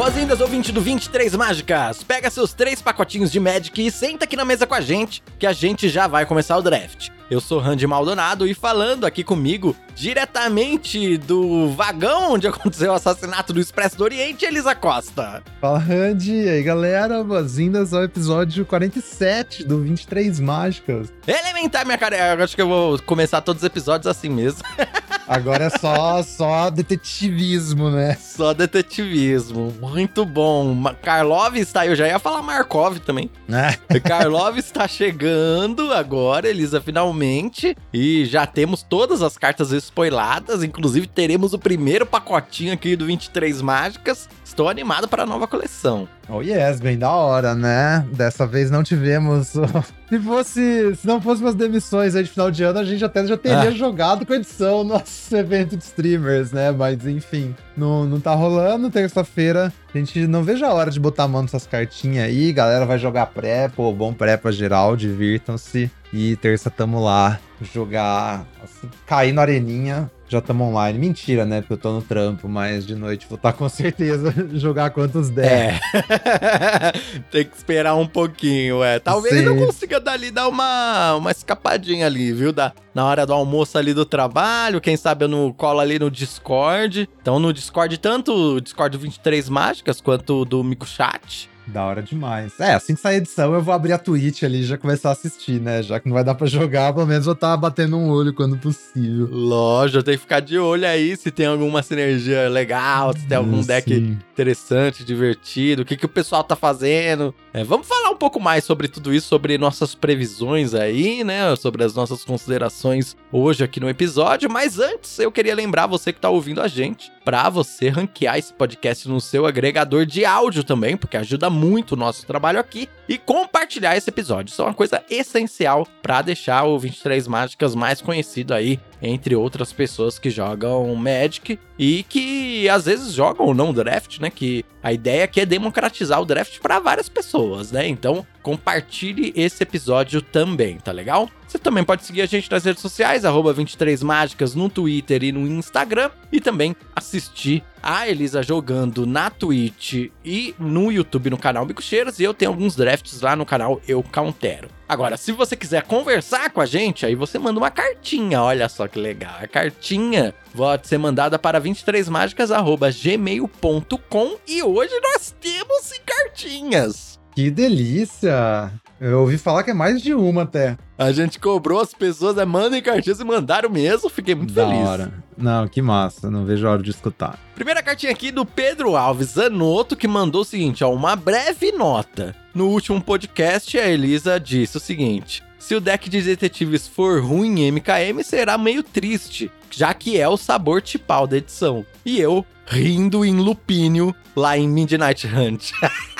[0.00, 2.02] Boas-vindas, ouvinte do 23 Mágicas!
[2.02, 5.46] Pega seus três pacotinhos de Magic e senta aqui na mesa com a gente, que
[5.46, 7.10] a gente já vai começar o draft.
[7.30, 13.52] Eu sou Randy Maldonado e falando aqui comigo, diretamente do vagão onde aconteceu o assassinato
[13.52, 15.42] do Expresso do Oriente, Elisa Costa.
[15.60, 16.32] Fala, Randy.
[16.32, 17.22] E aí, galera?
[17.22, 21.12] Boas-vindas ao episódio 47 do 23 Mágicas.
[21.26, 22.36] Elementar, minha cara.
[22.36, 24.62] Eu acho que eu vou começar todos os episódios assim mesmo.
[25.30, 28.16] Agora é só, só detetivismo, né?
[28.16, 29.72] Só detetivismo.
[29.80, 30.92] Muito bom.
[31.00, 31.86] Karlov está.
[31.86, 33.30] Eu já ia falar Markov também.
[33.48, 34.00] É.
[34.00, 37.76] Karlov está chegando agora, Elisa, finalmente.
[37.94, 40.64] E já temos todas as cartas spoiladas.
[40.64, 44.28] Inclusive, teremos o primeiro pacotinho aqui do 23 Mágicas.
[44.50, 46.08] Estou animado para a nova coleção.
[46.28, 48.04] Oh yes, bem da hora, né?
[48.12, 49.52] Dessa vez não tivemos.
[50.10, 50.96] se fosse.
[50.96, 53.60] Se não fossem as demissões aí de final de ano, a gente até já teria
[53.60, 53.70] ah.
[53.70, 56.72] jogado com a edição no nosso evento de streamers, né?
[56.72, 58.90] Mas enfim, não, não tá rolando.
[58.90, 62.52] Terça-feira, a gente não veja a hora de botar a mão nessas cartinhas aí.
[62.52, 65.88] Galera vai jogar pré, pô, bom pré pra geral, divirtam-se.
[66.12, 67.38] E terça tamo lá
[67.72, 70.96] jogar, assim, cair na areninha, já estamos online.
[70.96, 71.60] Mentira, né?
[71.60, 75.28] Porque eu tô no trampo, mas de noite vou estar tá com certeza jogar quantos
[75.28, 75.74] der.
[75.74, 76.92] É.
[77.32, 79.00] Tem que esperar um pouquinho, é.
[79.00, 79.44] Talvez Sim.
[79.44, 82.52] eu consiga dali dar uma, uma escapadinha ali, viu?
[82.52, 84.80] Da, na hora do almoço ali do trabalho.
[84.80, 87.08] Quem sabe eu não colo ali no Discord.
[87.20, 91.50] Então no Discord, tanto o Discord 23 Mágicas quanto do Mico Chat.
[91.72, 92.58] Da hora demais.
[92.58, 95.10] É, assim que sair a edição, eu vou abrir a Twitch ali e já começar
[95.10, 95.82] a assistir, né?
[95.82, 98.56] Já que não vai dar pra jogar, pelo menos eu estar batendo um olho quando
[98.56, 99.28] possível.
[99.30, 103.62] Lógico, tem que ficar de olho aí se tem alguma sinergia legal, se tem algum
[103.62, 103.92] deck
[104.32, 107.34] interessante, divertido, o que, que o pessoal tá fazendo.
[107.52, 111.56] É, vamos falar um pouco mais sobre tudo isso, sobre nossas previsões aí, né?
[111.56, 114.48] Sobre as nossas considerações hoje aqui no episódio.
[114.48, 118.52] Mas antes, eu queria lembrar você que tá ouvindo a gente para você ranquear esse
[118.52, 123.18] podcast no seu agregador de áudio também, porque ajuda muito o nosso trabalho aqui, e
[123.18, 124.52] compartilhar esse episódio.
[124.52, 129.72] Isso é uma coisa essencial para deixar o 23 Mágicas mais conhecido aí entre outras
[129.72, 134.30] pessoas que jogam Magic e que às vezes jogam ou não draft, né?
[134.30, 137.86] Que a ideia aqui é democratizar o draft para várias pessoas, né?
[137.88, 141.28] Então, compartilhe esse episódio também, tá legal?
[141.50, 146.08] Você também pode seguir a gente nas redes sociais, 23mágicas no Twitter e no Instagram,
[146.30, 152.24] e também assistir a Elisa jogando na Twitch e no YouTube no canal Bicocheiros, e
[152.24, 154.68] eu tenho alguns drafts lá no canal Eu Countero.
[154.88, 158.86] Agora, se você quiser conversar com a gente, aí você manda uma cartinha, olha só
[158.86, 159.34] que legal.
[159.40, 167.09] A cartinha pode ser mandada para 23mágicas.gmail.com e hoje nós temos cartinhas.
[167.34, 168.72] Que delícia!
[169.00, 170.76] Eu ouvi falar que é mais de uma até.
[170.98, 174.86] A gente cobrou as pessoas, é, mandem cartinhas e mandaram mesmo, fiquei muito da feliz.
[174.86, 175.12] Hora.
[175.38, 177.38] Não, que massa, não vejo a hora de escutar.
[177.54, 182.36] Primeira cartinha aqui do Pedro Alves Zanotto, que mandou o seguinte, ó, uma breve nota.
[182.54, 187.60] No último podcast, a Elisa disse o seguinte: se o deck de detetives for ruim
[187.60, 191.86] em MKM, será meio triste, já que é o sabor tipal da edição.
[192.04, 195.70] E eu, rindo em lupínio, lá em Midnight Hunt.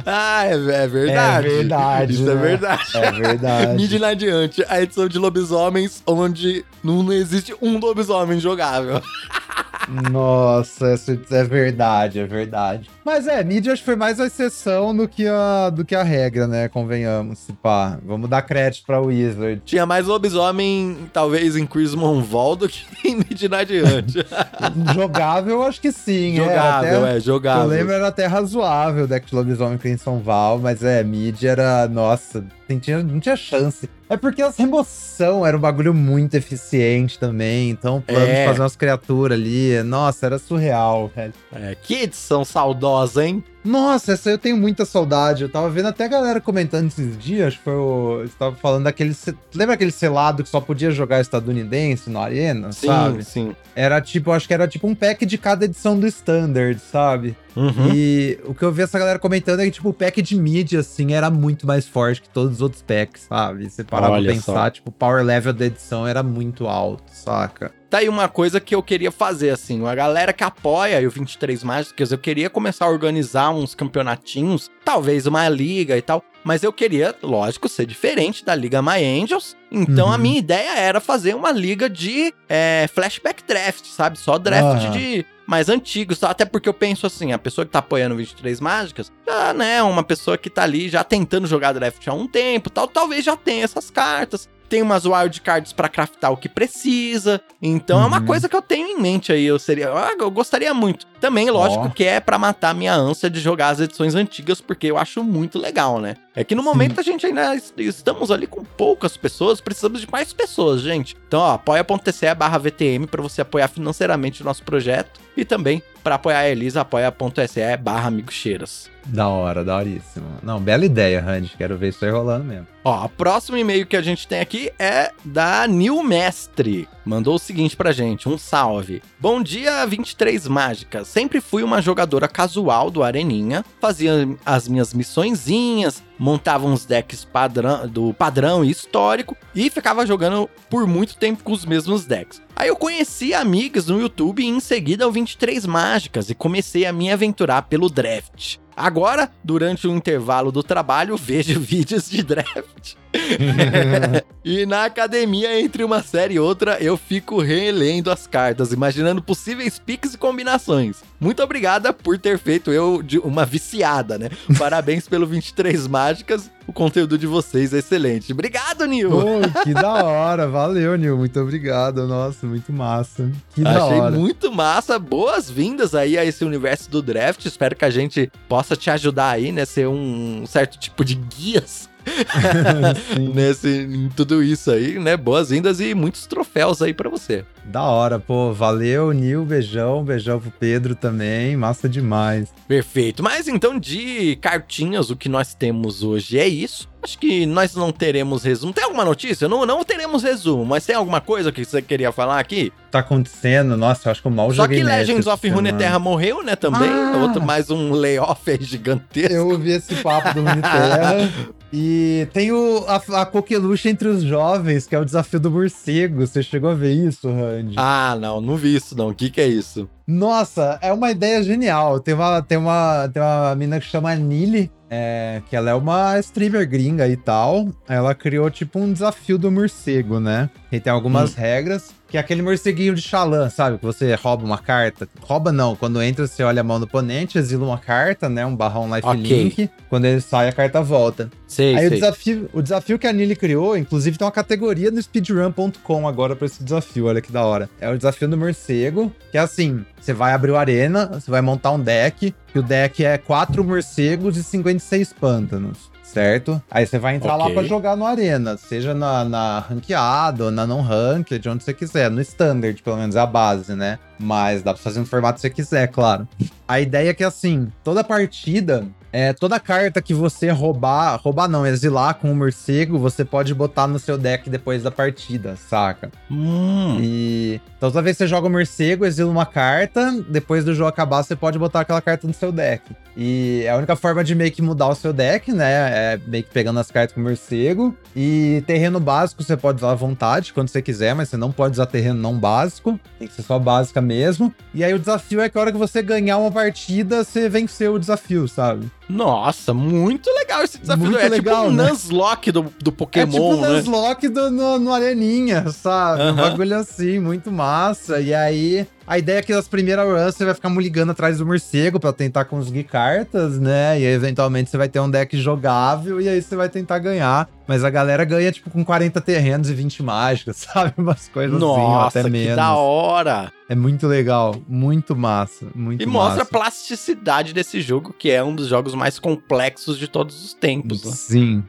[0.06, 1.46] ah, é, é, verdade.
[1.46, 2.12] É verdade.
[2.14, 2.32] Isso é né?
[2.32, 2.96] é verdade.
[2.96, 3.74] É verdade.
[3.82, 9.02] Midnight adiante, a edição de lobisomens onde não existe um lobisomem jogável.
[9.88, 12.88] Nossa, isso é verdade, é verdade.
[13.04, 16.02] Mas é, mídia acho que foi mais a exceção do que a, do que a
[16.02, 16.68] regra, né?
[16.68, 17.46] Convenhamos.
[17.62, 19.62] Pá, vamos dar crédito pra Wizard.
[19.64, 24.14] Tinha mais lobisomem, talvez, em Crimson Vol do que em Midnight Hunt.
[24.94, 26.36] jogável, acho que sim.
[26.36, 27.64] Jogável, é, até, é jogável.
[27.64, 31.88] Eu lembro, era até razoável o deck de lobisomem Crimson Val, mas é, mídia era,
[31.88, 33.88] nossa, não tinha, não tinha chance.
[34.08, 37.70] É porque as remoção era um bagulho muito eficiente também.
[37.70, 38.40] Então, o plano é.
[38.40, 41.32] de fazer umas criaturas ali, nossa, era surreal, velho.
[41.52, 43.42] É, que edição saudosa, hein?
[43.64, 45.42] Nossa, essa eu tenho muita saudade.
[45.42, 48.22] Eu tava vendo até a galera comentando esses dias, acho que foi o.
[48.24, 49.16] Estava falando daquele.
[49.54, 52.72] Lembra aquele selado que só podia jogar estadunidense na Arena?
[52.72, 53.24] Sim, sabe?
[53.24, 53.56] sim.
[53.74, 57.34] Era tipo, acho que era tipo um pack de cada edição do Standard, sabe?
[57.56, 57.94] Uhum.
[57.94, 60.80] E o que eu vi essa galera comentando é que, tipo, o pack de mídia,
[60.80, 63.70] assim, era muito mais forte que todos os outros packs, sabe?
[63.70, 64.70] Você parava pra pensar, só.
[64.70, 67.72] tipo, o power level da edição era muito alto, saca?
[67.94, 71.62] Tá aí uma coisa que eu queria fazer, assim, a galera que apoia o 23
[71.62, 76.72] Mágicas, eu queria começar a organizar uns campeonatinhos, talvez uma liga e tal, mas eu
[76.72, 79.56] queria, lógico, ser diferente da Liga My Angels.
[79.70, 80.12] Então uhum.
[80.12, 84.18] a minha ideia era fazer uma liga de é, flashback draft, sabe?
[84.18, 88.16] Só draft de mais antigos, até porque eu penso assim, a pessoa que tá apoiando
[88.16, 92.26] 23 Mágicas, já, né, uma pessoa que tá ali já tentando jogar draft há um
[92.26, 94.48] tempo, tal, talvez já tenha essas cartas.
[94.68, 97.40] Tem umas wildcards para craftar o que precisa.
[97.60, 98.04] Então uhum.
[98.04, 98.26] é uma uhum.
[98.26, 99.44] coisa que eu tenho em mente aí.
[99.44, 99.86] Eu seria.
[100.18, 101.06] Eu gostaria muito.
[101.20, 101.90] Também, lógico, oh.
[101.90, 105.58] que é para matar minha ânsia de jogar as edições antigas, porque eu acho muito
[105.58, 106.16] legal, né?
[106.34, 106.68] É que no Sim.
[106.68, 111.16] momento a gente ainda estamos ali com poucas pessoas, precisamos de mais pessoas, gente.
[111.26, 115.20] Então, ó, apoia.tce barra VTM para você apoiar financeiramente o nosso projeto.
[115.36, 118.90] E também, para apoiar a Elisa, apoia.se barra Cheiras.
[119.06, 120.26] Da hora, da horíssimo.
[120.42, 121.54] Não, bela ideia, Randy.
[121.56, 122.66] Quero ver isso aí rolando mesmo.
[122.84, 126.86] Ó, o próximo e-mail que a gente tem aqui é da Nil Mestre.
[127.04, 129.02] Mandou o seguinte pra gente, um salve.
[129.18, 131.08] Bom dia, 23 Mágicas.
[131.08, 137.88] Sempre fui uma jogadora casual do Areninha, fazia as minhas missõezinhas, montava uns decks padrão,
[137.88, 142.42] do padrão e histórico e ficava jogando por muito tempo com os mesmos decks.
[142.56, 146.92] Aí eu conheci amigas no YouTube e em seguida o 23 Mágicas e comecei a
[146.92, 148.58] me aventurar pelo draft.
[148.76, 152.94] Agora, durante o intervalo do trabalho, vejo vídeos de draft.
[154.44, 159.78] e na academia, entre uma série e outra, eu fico relendo as cartas, imaginando possíveis
[159.78, 161.02] piques e combinações.
[161.20, 164.28] Muito obrigada por ter feito eu de uma viciada, né?
[164.58, 166.50] Parabéns pelo 23 Mágicas.
[166.66, 168.32] O conteúdo de vocês é excelente.
[168.32, 169.10] Obrigado, Nil!
[169.10, 170.48] Pô, que da hora.
[170.48, 171.16] Valeu, Nil.
[171.18, 172.06] Muito obrigado.
[172.06, 173.30] Nossa, muito massa.
[173.54, 174.16] Que Achei da hora.
[174.16, 174.98] muito massa.
[174.98, 177.44] Boas-vindas aí a esse universo do draft.
[177.44, 179.64] Espero que a gente possa te ajudar aí, né?
[179.66, 181.88] Ser um certo tipo de guias
[183.34, 185.16] nesse, em tudo isso aí, né?
[185.16, 187.44] Boas-vindas e muitos troféus aí para você.
[187.64, 188.52] Da hora, pô.
[188.52, 189.44] Valeu, Nil.
[189.44, 190.04] Beijão.
[190.04, 191.56] Beijão pro Pedro também.
[191.56, 192.52] Massa demais.
[192.68, 193.22] Perfeito.
[193.22, 196.88] Mas então, de cartinhas, o que nós temos hoje é isso.
[197.02, 198.72] Acho que nós não teremos resumo.
[198.72, 199.46] Tem alguma notícia?
[199.46, 202.72] Não, não teremos resumo, mas tem alguma coisa que você queria falar aqui?
[202.90, 205.98] Tá acontecendo, nossa, eu acho que eu mal Só joguei Só que Legends of Runeterra
[205.98, 206.88] morreu, né, também.
[206.88, 207.18] Ah.
[207.20, 209.34] Outro, mais um layoff aí gigantesco.
[209.34, 211.30] Eu ouvi esse papo do Runeterra.
[211.76, 216.24] e tem o, a, a coqueluche entre os jovens, que é o desafio do morcego.
[216.24, 217.74] Você chegou a ver isso, Randy?
[217.76, 219.08] Ah, não, não vi isso não.
[219.08, 219.90] O que que é isso?
[220.06, 221.98] Nossa, é uma ideia genial.
[221.98, 226.16] Tem uma, tem uma, tem uma menina que chama Nili, é, que ela é uma
[226.20, 227.66] streamer gringa e tal.
[227.88, 230.48] Ela criou tipo um desafio do morcego, né?
[230.70, 231.40] E tem algumas hum.
[231.40, 231.92] regras.
[232.14, 233.76] Que é aquele morceguinho de Xalã, sabe?
[233.76, 235.08] Que você rouba uma carta.
[235.20, 238.46] Rouba não, quando entra você olha a mão do oponente, exila uma carta, né?
[238.46, 239.64] Um barrão lifelink.
[239.64, 239.70] Okay.
[239.88, 241.28] Quando ele sai, a carta volta.
[241.48, 241.88] Sei, Aí sei.
[241.88, 246.36] O, desafio, o desafio que a Nili criou, inclusive tem uma categoria no speedrun.com agora
[246.36, 247.68] pra esse desafio, olha que da hora.
[247.80, 251.40] É o desafio do morcego, que é assim, você vai abrir o arena, você vai
[251.40, 256.62] montar um deck, e o deck é 4 morcegos e 56 pântanos certo?
[256.70, 257.48] Aí você vai entrar okay.
[257.48, 261.74] lá para jogar no Arena, seja na, na ranqueada ou na não ranked, onde você
[261.74, 263.98] quiser, no standard, pelo menos é a base, né?
[264.18, 266.26] Mas dá pra fazer no formato que você quiser, claro.
[266.68, 271.64] A ideia é que, assim, toda partida é, toda carta que você roubar, roubar não,
[271.64, 276.10] exilar com o morcego, você pode botar no seu deck depois da partida, saca?
[276.28, 276.98] Hum.
[277.00, 280.88] E então toda vez que você joga o morcego, exila uma carta, depois do jogo
[280.88, 282.82] acabar, você pode botar aquela carta no seu deck.
[283.16, 285.72] E é a única forma de meio que mudar o seu deck, né?
[286.14, 287.94] É meio que pegando as cartas com o morcego.
[288.16, 291.74] E terreno básico você pode usar à vontade, quando você quiser, mas você não pode
[291.74, 292.98] usar terreno não básico.
[293.18, 294.52] Tem que ser só básica mesmo.
[294.72, 297.94] E aí o desafio é que a hora que você ganhar uma partida, você venceu
[297.94, 298.90] o desafio, sabe?
[299.08, 301.04] Nossa, muito legal esse desafio.
[301.04, 301.88] Muito é tipo legal, tipo um né?
[301.90, 303.68] Nuzlocke do, do Pokémon, é tipo um né?
[303.68, 306.22] Nuzlocke do, no, no Areninha, sabe?
[306.22, 306.32] Uh -huh.
[306.32, 307.73] Um bagulho assim, muito massa.
[308.22, 311.46] E aí, a ideia é que nas primeiras runs você vai ficar muligando atrás do
[311.46, 314.00] morcego para tentar conseguir cartas, né?
[314.00, 317.48] E aí, eventualmente você vai ter um deck jogável e aí você vai tentar ganhar.
[317.66, 320.94] Mas a galera ganha, tipo, com 40 terrenos e 20 mágicas, sabe?
[320.96, 322.50] Umas coisas Nossa, assim, até menos.
[322.50, 323.52] que da hora!
[323.68, 328.54] É muito legal, muito massa, muito E mostra a plasticidade desse jogo, que é um
[328.54, 331.12] dos jogos mais complexos de todos os tempos, né?
[331.12, 331.64] Sim,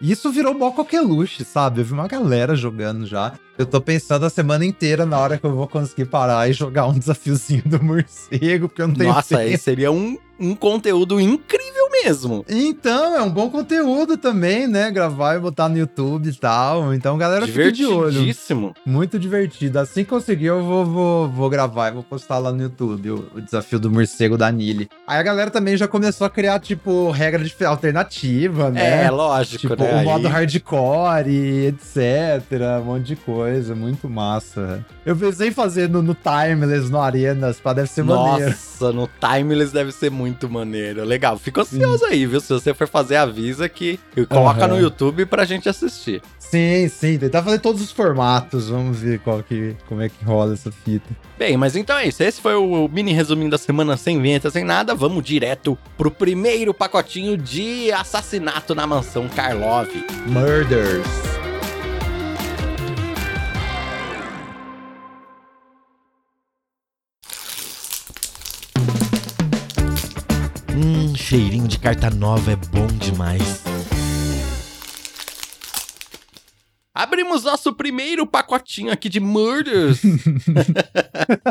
[0.00, 0.10] sim.
[0.10, 1.80] Isso virou mó coqueluche, sabe?
[1.80, 3.34] Eu vi uma galera jogando já.
[3.58, 6.86] Eu tô pensando a semana inteira na hora que eu vou conseguir parar e jogar
[6.86, 11.76] um desafiozinho do morcego, porque eu não tenho Nossa, aí seria um, um conteúdo incrível
[11.90, 12.44] mesmo.
[12.48, 14.90] Então, é um bom conteúdo também, né?
[14.90, 16.94] Gravar e botar no YouTube e tal.
[16.94, 18.20] Então, galera, fica de olho.
[18.84, 19.78] Muito divertido.
[19.78, 23.30] Assim que conseguir, eu vou, vou, vou gravar e vou postar lá no YouTube o,
[23.34, 24.88] o desafio do morcego da Nili.
[25.06, 29.04] Aí a galera também já começou a criar, tipo, regra de alternativa, né?
[29.04, 30.02] É, lógico, tipo, né?
[30.02, 30.32] o modo Aí...
[30.32, 32.80] hardcore etc.
[32.80, 33.74] Um monte de coisa.
[33.74, 34.84] Muito massa.
[35.04, 38.50] Eu pensei em fazer no, no Timeless, no Arenas, pra deve ser Nossa, maneiro.
[38.50, 41.04] Nossa, no Timeless deve ser muito maneiro.
[41.04, 42.10] Legal, fico ansioso Sim.
[42.12, 42.40] aí, viu?
[42.40, 44.74] Se você for fazer, avisa que coloca uhum.
[44.74, 46.22] no YouTube pra gente assistir.
[46.38, 48.68] Sim, sim, tentar fazer todos os formatos.
[48.68, 51.08] Vamos ver qual que, como é que rola essa fita.
[51.38, 52.22] Bem, mas então é isso.
[52.22, 54.94] Esse foi o mini resuminho da semana sem venta, sem nada.
[54.94, 59.88] Vamos direto pro primeiro pacotinho de assassinato na mansão Karlov.
[60.26, 61.45] Murders.
[71.26, 73.64] Cheirinho de carta nova é bom demais.
[76.94, 80.02] Abrimos nosso primeiro pacotinho aqui de Murders.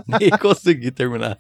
[0.08, 1.38] Nem consegui terminar.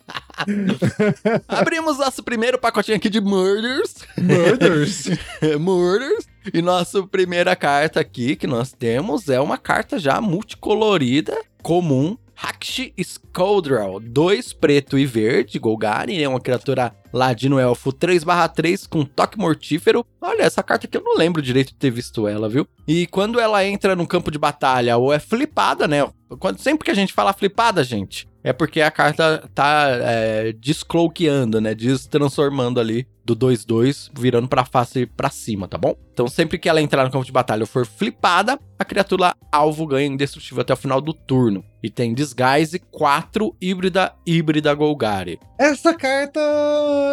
[1.47, 3.95] Abrimos nosso primeiro pacotinho aqui de Murders.
[4.17, 5.05] Murders?
[5.57, 6.27] Murders.
[6.53, 12.93] E nossa primeira carta aqui que nós temos é uma carta já multicolorida, comum, Hakshi
[13.01, 20.05] Scoldrel, 2 preto e verde, Golgari, é uma criatura ladino elfo 3/3 com toque mortífero.
[20.21, 22.67] Olha, essa carta aqui eu não lembro direito de ter visto ela, viu?
[22.87, 26.07] E quando ela entra no campo de batalha ou é flipada, né?
[26.39, 31.61] Quando, sempre que a gente fala flipada, gente, é porque a carta tá é, descloqueando,
[31.61, 31.73] né?
[31.73, 35.95] Destransformando ali do 2-2, virando pra face pra cima, tá bom?
[36.13, 39.87] Então, sempre que ela entrar no campo de batalha ou for flipada, a criatura alvo
[39.87, 41.63] ganha indestrutível até o final do turno.
[41.81, 45.39] E tem Disguise 4 híbrida híbrida Golgari.
[45.57, 46.39] Essa carta,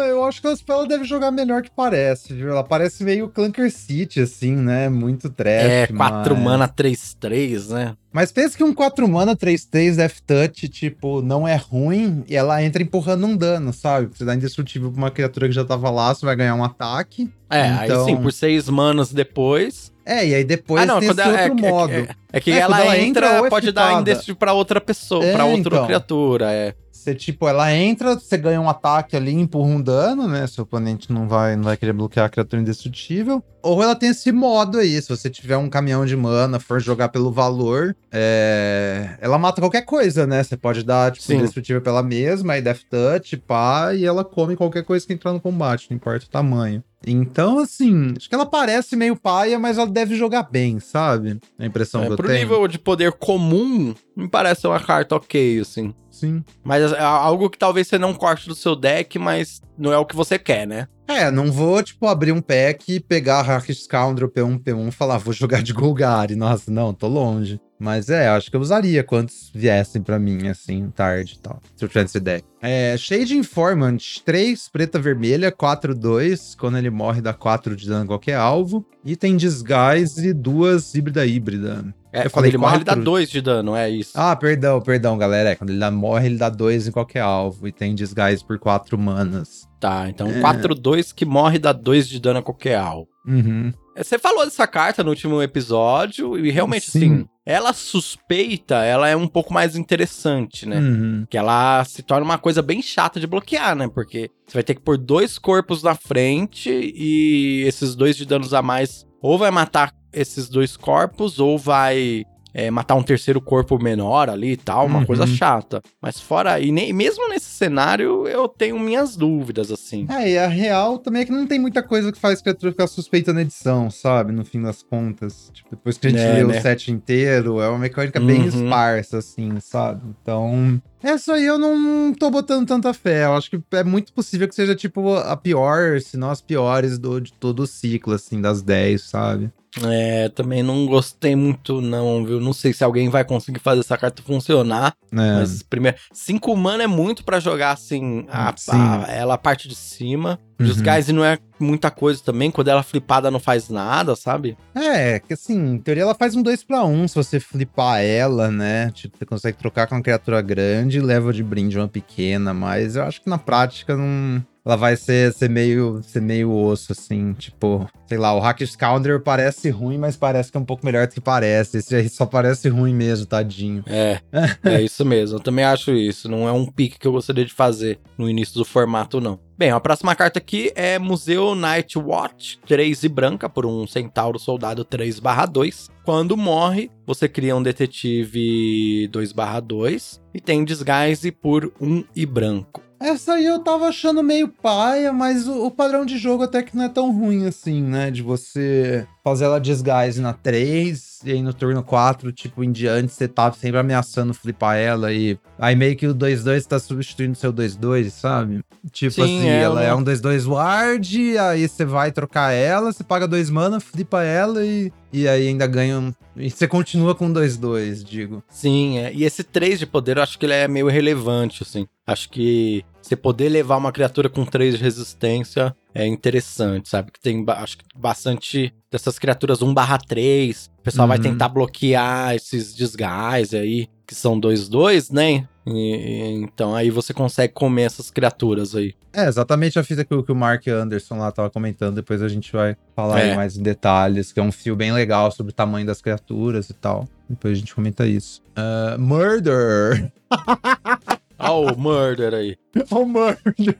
[0.07, 2.49] eu acho que ela deve jogar melhor que parece, viu?
[2.49, 4.89] Ela parece meio Clunker City, assim, né?
[4.89, 5.63] Muito trash.
[5.63, 6.43] É, 4 mas...
[6.43, 7.95] mana 3-3, né?
[8.11, 12.83] Mas pensa que um 4 mana 3-3 F-Touch, tipo, não é ruim e ela entra
[12.83, 14.09] empurrando um dano, sabe?
[14.11, 17.31] Você dá indestrutível pra uma criatura que já tava lá, você vai ganhar um ataque.
[17.49, 18.05] É, então...
[18.05, 19.92] aí sim, por 6 manas depois.
[20.05, 21.93] É, e aí depois ah, não, tem esse ela, outro é, modo.
[21.93, 25.33] É, é, que é, ela, ela, entra, entra pode dar indestrutível pra outra pessoa, é,
[25.33, 25.85] pra outra então.
[25.85, 26.75] criatura, é.
[27.03, 30.47] Você, tipo, ela entra, você ganha um ataque ali, empurra um dano, né?
[30.47, 33.43] Seu oponente não vai, não vai querer bloquear a criatura indestrutível.
[33.61, 37.09] Ou ela tem esse modo aí, se você tiver um caminhão de mana, for jogar
[37.09, 39.17] pelo valor, é...
[39.19, 40.43] ela mata qualquer coisa, né?
[40.43, 41.35] Você pode dar, tipo, Sim.
[41.35, 45.41] indestrutível pela mesma, aí Death Touch, pá, e ela come qualquer coisa que entrar no
[45.41, 46.81] combate, não importa o tamanho.
[47.05, 51.39] Então, assim, acho que ela parece meio paia, mas ela deve jogar bem, sabe?
[51.59, 52.39] A impressão é, que eu pro tenho.
[52.39, 55.93] Pro nível de poder comum, me parece uma carta ok, assim.
[56.09, 56.43] Sim.
[56.63, 60.05] Mas é algo que talvez você não corte do seu deck, mas não é o
[60.05, 60.87] que você quer, né?
[61.07, 65.33] É, não vou, tipo, abrir um pack, pegar Hack Scoundrel P1, P1 e falar, vou
[65.33, 66.35] jogar de Golgari.
[66.35, 67.59] Nossa, não, tô longe.
[67.79, 71.61] Mas é, acho que eu usaria quantos viessem para mim, assim, tarde e tal.
[71.75, 72.45] Se eu tivesse deck.
[72.61, 76.55] É, Shade Informant, 3, preta vermelha, 4, 2.
[76.55, 78.85] Quando ele morre, dá 4 de dano a qualquer alvo.
[79.03, 81.93] E tem Disguise e duas híbrida híbrida.
[82.13, 82.61] É, eu quando ele quatro...
[82.61, 84.11] morre, ele dá 2 de dano, é isso.
[84.13, 85.49] Ah, perdão, perdão, galera.
[85.49, 87.67] É, quando ele morre, ele dá 2 em qualquer alvo.
[87.67, 89.67] E tem Disguise por 4 manas.
[89.79, 91.13] Tá, então 4-2 é.
[91.13, 93.09] que morre dá 2 de dano a qualquer alvo.
[93.27, 93.73] Uhum.
[93.95, 96.97] É, você falou dessa carta no último episódio, e realmente, Sim.
[96.99, 100.79] assim, ela suspeita, ela é um pouco mais interessante, né?
[100.79, 101.25] Uhum.
[101.29, 103.87] Que ela se torna uma coisa bem chata de bloquear, né?
[103.87, 108.53] Porque você vai ter que pôr dois corpos na frente e esses dois de danos
[108.53, 113.81] a mais ou vai matar esses dois corpos, ou vai é, matar um terceiro corpo
[113.81, 115.05] menor ali e tal, uma uhum.
[115.05, 115.81] coisa chata.
[116.01, 120.05] Mas fora, e nem, mesmo nesse cenário, eu tenho minhas dúvidas, assim.
[120.09, 122.87] É, e a real também é que não tem muita coisa que faz criatura ficar
[122.87, 124.31] suspeita na edição, sabe?
[124.31, 125.49] No fim das contas.
[125.53, 126.59] Tipo, depois que a gente é, lê né?
[126.59, 128.27] o set inteiro, é uma mecânica uhum.
[128.27, 130.03] bem esparsa, assim, sabe?
[130.21, 130.81] Então.
[131.01, 133.25] Essa aí eu não tô botando tanta fé.
[133.25, 136.97] Eu acho que é muito possível que seja, tipo, a pior, se não as piores
[136.97, 139.51] do, de todo o ciclo, assim, das 10, sabe?
[139.81, 142.39] É, também não gostei muito, não, viu?
[142.39, 144.93] Não sei se alguém vai conseguir fazer essa carta funcionar.
[145.11, 145.15] É.
[145.15, 149.75] Mas, primeiro, 5 mana é muito para jogar, assim, a, a, ela a parte de
[149.75, 150.39] cima.
[150.59, 150.67] Uhum.
[150.67, 154.55] Disguise não é muita coisa também, quando ela flipada não faz nada, sabe?
[154.75, 158.01] É, que assim, em teoria ela faz um 2 para 1 um, se você flipar
[158.01, 158.91] ela, né?
[158.91, 162.95] Tipo, você consegue trocar com uma criatura grande e leva de brinde uma pequena, mas
[162.95, 167.33] eu acho que na prática não ela vai ser, ser, meio, ser meio osso, assim,
[167.33, 171.05] tipo, sei lá, o Hack Scoundrel parece ruim, mas parece que é um pouco melhor
[171.05, 171.77] do que parece.
[171.77, 173.83] Esse aí só parece ruim mesmo, tadinho.
[173.85, 174.21] É,
[174.63, 175.37] é isso mesmo.
[175.37, 176.29] Eu também acho isso.
[176.29, 179.37] Não é um pique que eu gostaria de fazer no início do formato, não.
[179.57, 184.39] Bem, a próxima carta aqui é Museu Night Watch, 3 e branca, por um Centauro
[184.39, 185.19] Soldado 3
[185.51, 185.89] 2.
[186.03, 192.82] Quando morre, você cria um detetive 2 2 e tem Disguise por 1 e branco.
[193.03, 196.73] Essa aí eu tava achando meio paia, mas o, o, padrão de jogo até que
[196.73, 198.09] não é tão ruim assim, né?
[198.09, 203.11] De você fazer ela disguise na 3, e aí no turno 4, tipo, em diante,
[203.11, 207.35] você tá sempre ameaçando flipar ela e aí meio que o 2-2 tá substituindo o
[207.35, 208.61] seu 2-2, sabe?
[208.89, 213.03] Tipo Sim, assim, ela, ela é um 2-2 ward, aí você vai trocar ela, você
[213.03, 216.13] paga 2 mana, flipa ela e, e aí ainda ganha um...
[216.37, 218.41] E você continua com 2-2, digo.
[218.49, 219.13] Sim, é.
[219.13, 221.85] e esse 3 de poder eu acho que ele é meio relevante, assim.
[222.07, 227.11] Acho que você poder levar uma criatura com 3 de resistência é interessante, sabe?
[227.11, 230.69] Que tem, acho que bastante dessas criaturas 1/3.
[230.79, 231.09] O pessoal uhum.
[231.09, 235.47] vai tentar bloquear esses desguys aí, que são 2-2, né?
[235.65, 238.93] E, então aí você consegue comer essas criaturas aí.
[239.13, 241.95] É, exatamente a fita que, o, que o Mark Anderson lá tava comentando.
[241.95, 243.35] Depois a gente vai falar é.
[243.35, 246.73] mais em detalhes, que é um fio bem legal sobre o tamanho das criaturas e
[246.73, 247.07] tal.
[247.29, 248.41] Depois a gente comenta isso.
[248.57, 250.11] Uh, murder!
[251.49, 252.57] Olha o murder aí.
[252.91, 253.43] Olha o murder.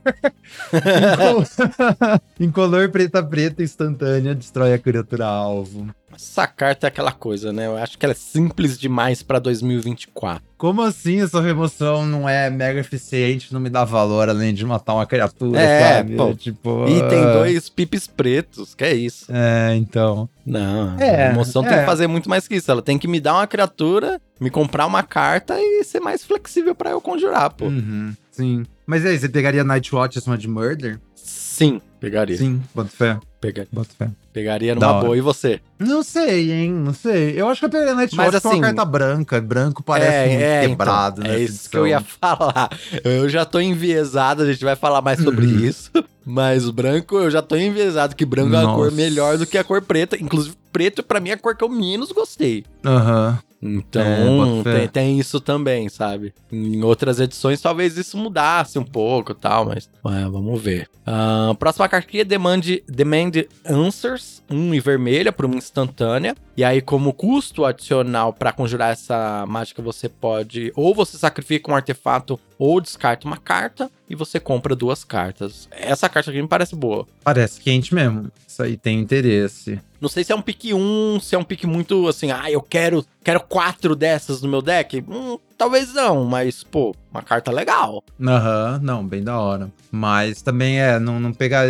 [2.39, 5.87] em color preta preta instantânea, destrói a criatura alvo.
[6.15, 7.67] Essa carta é aquela coisa, né?
[7.67, 10.43] Eu acho que ela é simples demais pra 2024.
[10.57, 14.93] Como assim essa remoção não é mega eficiente, não me dá valor além de matar
[14.93, 16.15] uma criatura, é, sabe?
[16.15, 17.33] Pô, tipo, e tem ah.
[17.33, 19.25] dois pipes pretos, que é isso.
[19.29, 20.29] É, então.
[20.45, 21.69] Não, é, a remoção é.
[21.69, 22.71] tem que fazer muito mais que isso.
[22.71, 26.73] Ela tem que me dar uma criatura, me comprar uma carta e ser mais flexível
[26.73, 27.65] para eu conjurar, pô.
[27.65, 28.65] Uhum, sim.
[28.85, 30.99] Mas aí, você pegaria Nightwatch acima de Murder?
[31.63, 32.37] Sim, pegaria.
[32.37, 33.19] Sim, bota fé.
[33.39, 33.69] Pegaria.
[33.71, 34.09] Bota fé.
[34.31, 35.17] Pegaria numa boa.
[35.17, 35.61] E você?
[35.77, 36.71] Não sei, hein?
[36.71, 37.39] Não sei.
[37.39, 39.41] Eu acho que eu pegaria Nightwatch assim, com uma carta branca.
[39.41, 41.71] Branco parece é, é, quebrado, então, É isso edição.
[41.71, 42.69] que eu ia falar.
[43.03, 45.59] Eu já tô enviesado, a gente vai falar mais sobre uhum.
[45.59, 45.91] isso.
[46.25, 48.67] Mas o branco, eu já tô enviesado que branco Nossa.
[48.67, 50.17] é a cor melhor do que a cor preta.
[50.21, 52.65] Inclusive, preto pra mim é a cor que eu menos gostei.
[52.85, 53.29] Aham.
[53.29, 53.52] Uhum.
[53.63, 56.33] Então, é, tem, tem, isso também, sabe?
[56.51, 60.89] Em outras edições, talvez isso mudasse um pouco e tal, mas é, vamos ver.
[61.07, 63.31] Uh, próxima carta aqui é Demand, Demand
[63.65, 66.35] Answers, 1 um e vermelha por uma instantânea.
[66.57, 71.75] E aí, como custo adicional para conjurar essa mágica, você pode ou você sacrifica um
[71.75, 75.67] artefato ou descarta uma carta e você compra duas cartas.
[75.71, 77.07] Essa carta aqui me parece boa.
[77.23, 78.31] Parece quente mesmo.
[78.47, 79.79] Isso aí tem interesse.
[79.99, 82.61] Não sei se é um pique 1, se é um pique muito assim, ah, eu
[82.61, 85.03] quero, quero quatro dessas no meu deck.
[85.07, 88.03] Hum, talvez não, mas, pô, uma carta legal.
[88.21, 89.71] Aham, uhum, não, bem da hora.
[89.91, 91.65] Mas também é, não, não pegar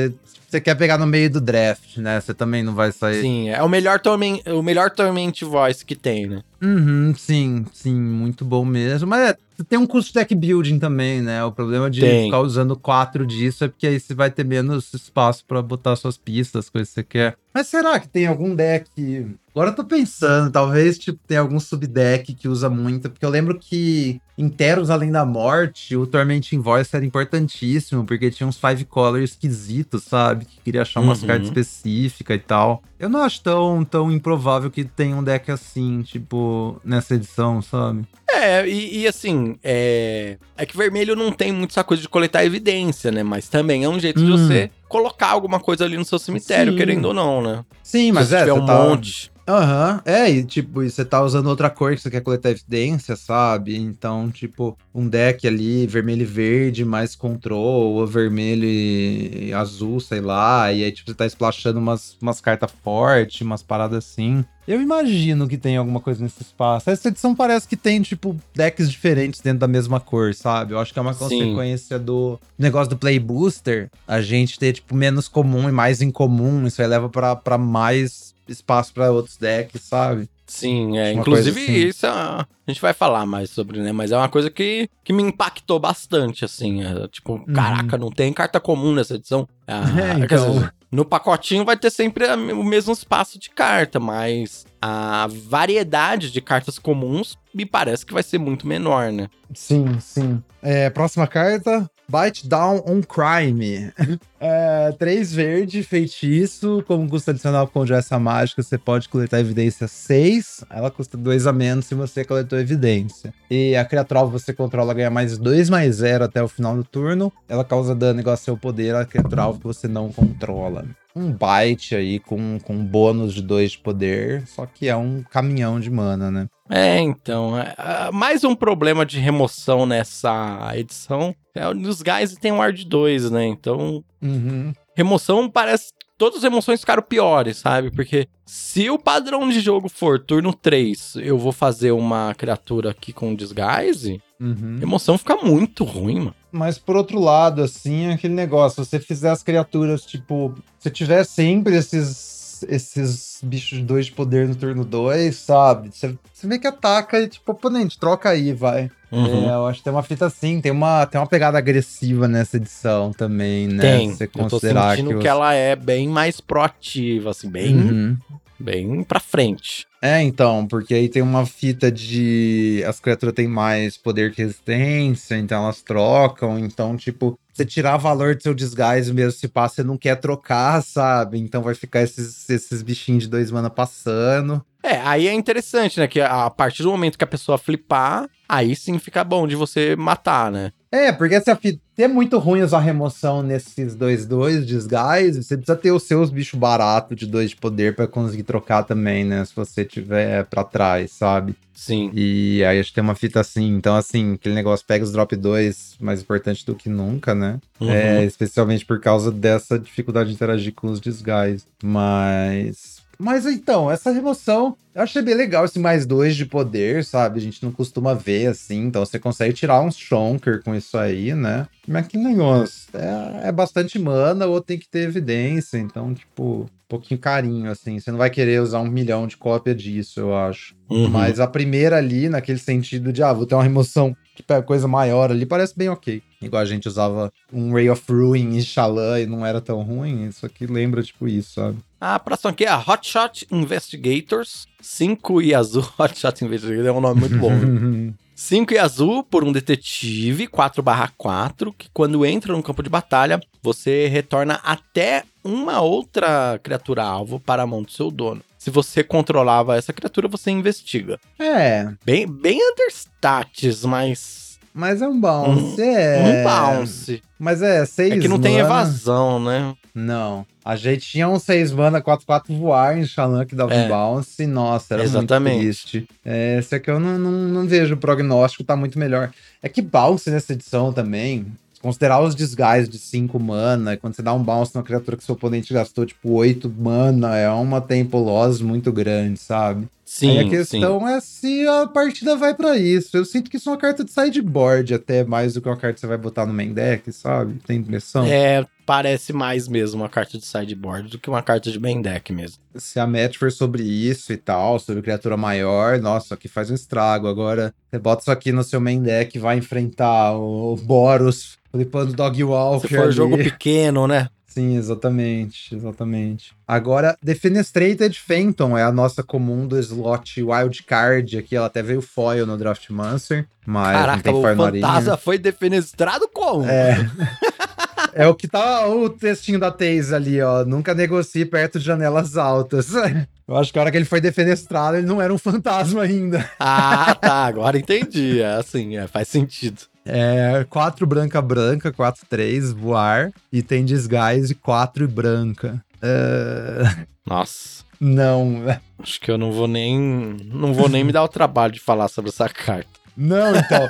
[0.53, 2.22] você quer pegar no meio do draft, né?
[2.22, 3.22] Você também não vai sair.
[3.22, 6.43] Sim, é o melhor, torment, o melhor Torment Voice que tem, né?
[6.61, 9.07] Uhum, sim, sim, muito bom mesmo.
[9.07, 9.37] Mas é,
[9.68, 11.44] tem um custo de deck building também, né?
[11.44, 12.25] O problema de tem.
[12.25, 16.18] ficar usando quatro disso é porque aí você vai ter menos espaço para botar suas
[16.18, 17.37] pistas, coisas que você quer.
[17.53, 22.33] Mas será que tem algum deck Agora eu tô pensando, talvez tipo, tem algum subdeck
[22.33, 26.96] que usa muito, porque eu lembro que em Teros Além da Morte, o Tormenting Voice
[26.96, 30.46] era importantíssimo, porque tinha uns five colors esquisitos, sabe?
[30.46, 31.27] Que queria achar umas uhum.
[31.27, 32.81] cartas específicas e tal.
[32.98, 38.07] Eu não acho tão, tão improvável que tenha um deck assim, tipo, nessa edição, sabe?
[38.27, 40.37] É, e, e, assim, é...
[40.57, 43.22] é que vermelho não tem muito essa coisa de coletar evidência, né?
[43.22, 44.25] Mas também é um jeito hum.
[44.25, 46.77] de você colocar alguma coisa ali no seu cemitério, Sim.
[46.77, 47.66] querendo ou não, né?
[47.82, 48.75] Sim, mas Se é, tiver um tá...
[48.75, 49.32] monte.
[49.48, 50.14] Aham, uhum.
[50.14, 53.75] é, e tipo, você tá usando outra cor que você quer coletar evidência, sabe?
[53.75, 60.22] Então, tipo, um deck ali, vermelho e verde, mais control, ou vermelho e azul, sei
[60.22, 64.46] lá, e aí, tipo, você tá splashando umas, umas cartas fortes, umas paradas assim.
[64.66, 66.90] Eu imagino que tem alguma coisa nesse espaço.
[66.90, 70.74] Essa edição parece que tem, tipo, decks diferentes dentro da mesma cor, sabe?
[70.74, 72.03] Eu acho que é uma consequência Sim.
[72.03, 73.90] do negócio do Play Booster.
[74.08, 76.66] A gente ter, tipo, menos comum e mais incomum.
[76.66, 80.29] Isso aí leva para mais espaço para outros decks, sabe?
[80.46, 81.14] Sim, é.
[81.14, 81.88] Inclusive, assim.
[81.88, 83.92] isso é, a gente vai falar mais sobre, né?
[83.92, 86.84] Mas é uma coisa que, que me impactou bastante, assim.
[86.84, 87.53] É, tipo, uhum.
[87.53, 89.48] caraca, não tem carta comum nessa edição.
[89.66, 90.56] Ah, é, então...
[90.56, 96.42] dizer, no pacotinho vai ter sempre o mesmo espaço de carta, mas a variedade de
[96.42, 99.29] cartas comuns me parece que vai ser muito menor, né?
[99.56, 100.44] Sim, sim.
[100.62, 103.91] É, próxima carta, Bite Down on Crime.
[104.39, 106.83] é, três verde, feitiço.
[106.85, 110.63] Como custa adicional com essa mágica, você pode coletar evidência 6.
[110.69, 113.33] Ela custa 2 a menos se você coletou evidência.
[113.49, 117.33] E a criatura você controla ganha mais 2 mais 0 até o final do turno.
[117.49, 121.95] Ela causa dano igual ao seu poder a criatura que você não controla um byte
[121.95, 126.31] aí com, com bônus de 2 de poder, só que é um caminhão de mana,
[126.31, 126.47] né?
[126.69, 132.51] É, então, é, é, mais um problema de remoção nessa edição é os guys tem
[132.51, 133.45] um Ward 2, né?
[133.45, 134.73] Então, uhum.
[134.95, 137.91] remoção parece todas as emoções ficaram piores, sabe?
[137.91, 143.11] Porque se o padrão de jogo for turno 3, eu vou fazer uma criatura aqui
[143.11, 144.79] com disguise, uhum.
[144.81, 146.35] emoção fica muito ruim, mano.
[146.51, 150.89] Mas por outro lado, assim, é aquele negócio, se você fizer as criaturas, tipo, se
[150.89, 155.89] tiver sempre esses esses bichos de dois de poder no turno 2, sabe?
[155.91, 158.89] Você, vê que ataca e, tipo, oponente, troca aí, vai.
[159.11, 159.49] Uhum.
[159.49, 162.57] É, eu acho que tem uma fita assim, tem uma, tem uma pegada agressiva nessa
[162.57, 163.81] edição também, né?
[163.81, 164.13] Tem.
[164.13, 168.17] Você considerar eu tô sentindo que, que ela é bem mais proativa, assim, bem, uhum.
[168.63, 169.85] Bem pra frente.
[170.01, 175.37] É, então, porque aí tem uma fita de as criaturas têm mais poder que resistência,
[175.37, 179.83] então elas trocam, então, tipo, você tirar valor do seu disguise mesmo se passa, você
[179.83, 181.39] não quer trocar, sabe?
[181.39, 184.63] Então vai ficar esses, esses bichinhos de dois mana passando.
[184.81, 186.07] É, aí é interessante, né?
[186.07, 189.95] Que a partir do momento que a pessoa flipar, aí sim fica bom de você
[189.95, 190.73] matar, né?
[190.94, 195.75] É, porque se a fita é muito ruim usar remoção nesses 2-2 desguise, você precisa
[195.75, 199.44] ter os seus bichos baratos de 2 de poder para conseguir trocar também, né?
[199.44, 201.56] Se você tiver para trás, sabe?
[201.74, 202.12] Sim.
[202.14, 203.75] E aí a gente tem uma fita assim.
[203.75, 207.60] Então, assim, aquele negócio pega os drop 2 mais importante do que nunca, né?
[207.79, 207.90] Uhum.
[207.90, 211.66] É, especialmente por causa dessa dificuldade de interagir com os disguise.
[211.84, 212.93] Mas.
[213.24, 217.40] Mas então, essa remoção, eu achei bem legal esse mais dois de poder, sabe?
[217.40, 221.33] A gente não costuma ver assim, então você consegue tirar uns Shonker com isso aí,
[221.33, 221.66] né?
[221.88, 226.68] Mas que negócio, é, é bastante mana ou tem que ter evidência, então, tipo, um
[226.90, 227.98] pouquinho carinho, assim.
[227.98, 230.75] Você não vai querer usar um milhão de cópia disso, eu acho.
[230.90, 231.09] Uhum.
[231.09, 234.87] Mas a primeira ali, naquele sentido de, ah, vou ter uma remoção que pega coisa
[234.87, 236.22] maior ali, parece bem ok.
[236.41, 240.27] Igual a gente usava um Ray of Ruin em Xalã e não era tão ruim,
[240.27, 241.77] isso aqui lembra, tipo, isso, sabe?
[242.01, 244.67] A próxima aqui é a Hotshot Investigators.
[244.81, 245.87] 5 e azul.
[245.98, 247.51] Hotshot Investigators é um nome muito bom.
[247.55, 248.13] viu?
[248.35, 254.07] 5 e azul por um detetive 4/4, que quando entra no campo de batalha, você
[254.07, 258.41] retorna até uma outra criatura alvo para a mão do seu dono.
[258.63, 261.19] Se você controlava essa criatura, você investiga.
[261.37, 266.43] é, Bem, bem understats, mas mas é um bounce, um é.
[266.43, 267.21] bounce.
[267.37, 268.63] Mas é, seis É que não tem mana.
[268.65, 269.75] evasão, né?
[269.93, 270.45] Não.
[270.65, 273.85] A gente tinha um 6 mana 4-4 voar em Xalan que dava É.
[273.85, 274.47] um bounce.
[274.47, 275.53] Nossa, era Exatamente.
[275.55, 276.07] muito triste.
[276.25, 277.93] É, esse aqui eu não, não, não vejo.
[277.93, 279.29] O prognóstico tá muito melhor.
[279.61, 281.45] É que bounce nessa edição também.
[281.83, 285.35] Considerar os desguises de 5 mana, quando você dá um bounce numa criatura que seu
[285.35, 289.89] oponente gastou tipo 8 mana, é uma tempo loss muito grande, sabe?
[290.15, 290.49] Sim, Aí a sim.
[290.51, 293.17] questão é se a partida vai pra isso.
[293.17, 295.95] Eu sinto que isso é uma carta de sideboard, até mais do que uma carta
[295.95, 297.55] que você vai botar no main deck, sabe?
[297.65, 298.23] Tem impressão?
[298.23, 302.31] É, parece mais mesmo uma carta de sideboard do que uma carta de main deck
[302.31, 302.61] mesmo.
[302.75, 306.75] se a match for sobre isso e tal, sobre criatura maior, nossa, aqui faz um
[306.75, 307.27] estrago.
[307.27, 312.13] Agora, você bota isso aqui no seu main deck e vai enfrentar o Boros flipando
[312.13, 312.87] Dog Walker.
[312.87, 313.11] Se for ali.
[313.11, 314.29] jogo pequeno, né?
[314.53, 316.53] Sim, exatamente, exatamente.
[316.68, 321.55] Agora, Defenestrated Phantom é a nossa comum do slot Wildcard aqui.
[321.55, 325.39] Ela até veio foil no Draft Monster, mas não Caraca, tem o foil fantasma foi
[325.39, 326.70] defenestrado como?
[326.70, 326.98] É.
[328.16, 330.63] É o que tá o textinho da Taze ali, ó.
[330.63, 332.89] Nunca negocie perto de janelas altas.
[333.48, 336.48] Eu acho que a hora que ele foi defenestrado, ele não era um fantasma ainda.
[336.59, 338.39] Ah, tá, agora entendi.
[338.39, 339.81] É assim, é, faz sentido.
[340.05, 343.31] É 4 branca branca, 4 3, voar.
[343.51, 345.83] E tem disguise 4 e branca.
[346.01, 348.61] É, Nossa, Não,
[349.00, 350.37] acho que eu não vou nem.
[350.46, 353.02] Não vou nem me dar o trabalho de falar sobre essa carta.
[353.15, 353.87] Não, então.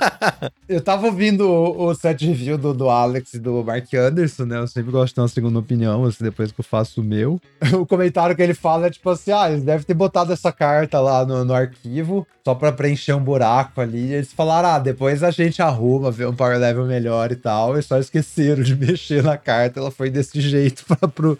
[0.68, 4.58] eu tava ouvindo o, o set review do, do Alex e do Mark Anderson, né?
[4.58, 7.40] Eu sempre gosto de ter uma segunda opinião, assim, depois que eu faço o meu.
[7.74, 11.00] O comentário que ele fala é tipo assim: ah, eles devem ter botado essa carta
[11.00, 14.08] lá no, no arquivo só pra preencher um buraco ali.
[14.08, 17.78] E eles falaram: ah, depois a gente arruma, vê um power level melhor e tal.
[17.78, 19.80] E só esqueceram de mexer na carta.
[19.80, 21.38] Ela foi desse jeito pra, pro,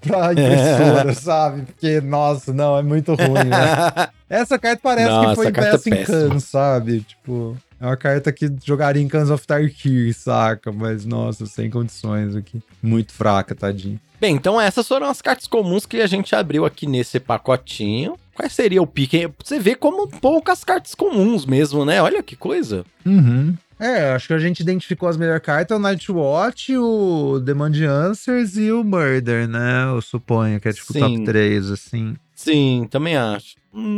[0.00, 1.62] pra impressora, sabe?
[1.62, 4.08] Porque, nossa, não, é muito ruim, né?
[4.28, 6.28] Essa carta parece Não, que foi essa carta é impressa em.
[6.28, 7.00] Khan, sabe?
[7.02, 10.72] Tipo, é uma carta que jogaria em Cans of Tarkir, saca?
[10.72, 12.62] Mas, nossa, sem condições aqui.
[12.82, 14.00] Muito fraca, tadinho.
[14.20, 18.16] Bem, então essas foram as cartas comuns que a gente abriu aqui nesse pacotinho.
[18.34, 19.30] Qual seria o pique?
[19.44, 22.00] Você vê como poucas cartas comuns mesmo, né?
[22.00, 22.84] Olha que coisa.
[23.04, 23.54] Uhum.
[23.78, 28.72] É, acho que a gente identificou as melhores cartas, o Nightwatch, o Demand Answers e
[28.72, 29.84] o Murder, né?
[29.94, 31.00] Eu suponho que é tipo Sim.
[31.00, 32.16] top 3, assim.
[32.34, 33.56] Sim, também acho.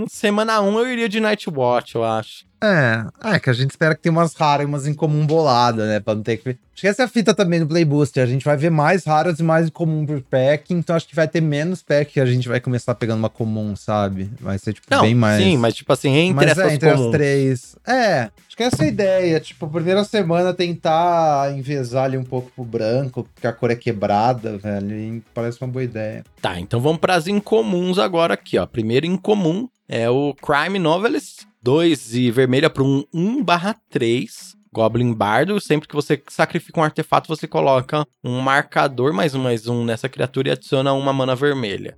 [0.09, 2.47] Semana 1 eu iria de Nightwatch, eu acho.
[2.63, 6.01] É, é que a gente espera que tenha umas raras e umas incomum bolada, né?
[6.01, 6.49] Pra não ter que.
[6.49, 8.23] Acho que essa é a fita também do Play Booster.
[8.23, 11.29] A gente vai ver mais raras e mais incomum por pack, então acho que vai
[11.29, 14.31] ter menos pack que a gente vai começar pegando uma comum, sabe?
[14.41, 15.43] Vai ser, tipo, Não, bem mais.
[15.43, 17.07] sim, mas tipo assim, entre Mas essas é, entre comuns.
[17.07, 17.77] as três.
[17.87, 19.41] É, acho que essa é a ideia.
[19.41, 24.57] Tipo, primeira semana tentar envezar ali um pouco pro branco, porque a cor é quebrada,
[24.57, 25.23] velho.
[25.35, 26.25] Parece uma boa ideia.
[26.41, 28.65] Tá, então vamos para as incomuns agora aqui, ó.
[28.67, 33.45] Primeiro incomum é o Crime Novelist 2 e vermelha para um 1
[33.91, 35.59] 3 Goblin Bardo.
[35.61, 40.09] Sempre que você sacrifica um artefato, você coloca um marcador mais um mais um nessa
[40.09, 41.97] criatura e adiciona uma mana vermelha.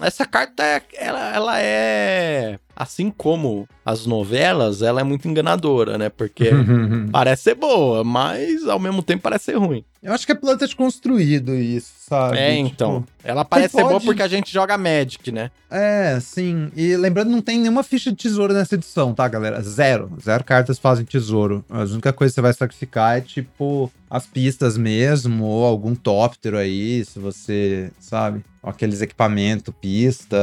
[0.00, 0.62] Essa carta,
[0.94, 2.58] ela, ela é...
[2.80, 6.08] Assim como as novelas, ela é muito enganadora, né?
[6.08, 6.50] Porque
[7.10, 9.84] parece ser boa, mas ao mesmo tempo parece ser ruim.
[10.00, 12.38] Eu acho que é planta de construído isso, sabe?
[12.38, 13.04] É, Tipo, então.
[13.24, 15.50] Ela parece ser boa pode- porque a gente joga Magic, né?
[15.68, 16.70] É, sim.
[16.76, 19.60] E lembrando, não tem nenhuma ficha de tesouro nessa edição, tá, galera?
[19.60, 20.12] Zero.
[20.24, 21.64] Zero cartas fazem tesouro.
[21.68, 26.56] A única coisa que você vai sacrificar é, tipo, as pistas mesmo, ou algum tóptero
[26.56, 28.44] aí, se você, sabe?
[28.62, 30.36] Aqueles equipamentos, pista,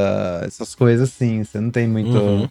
[0.44, 1.42] essas coisas assim.
[1.42, 2.16] Você não tem muito.
[2.16, 2.48] Uhum.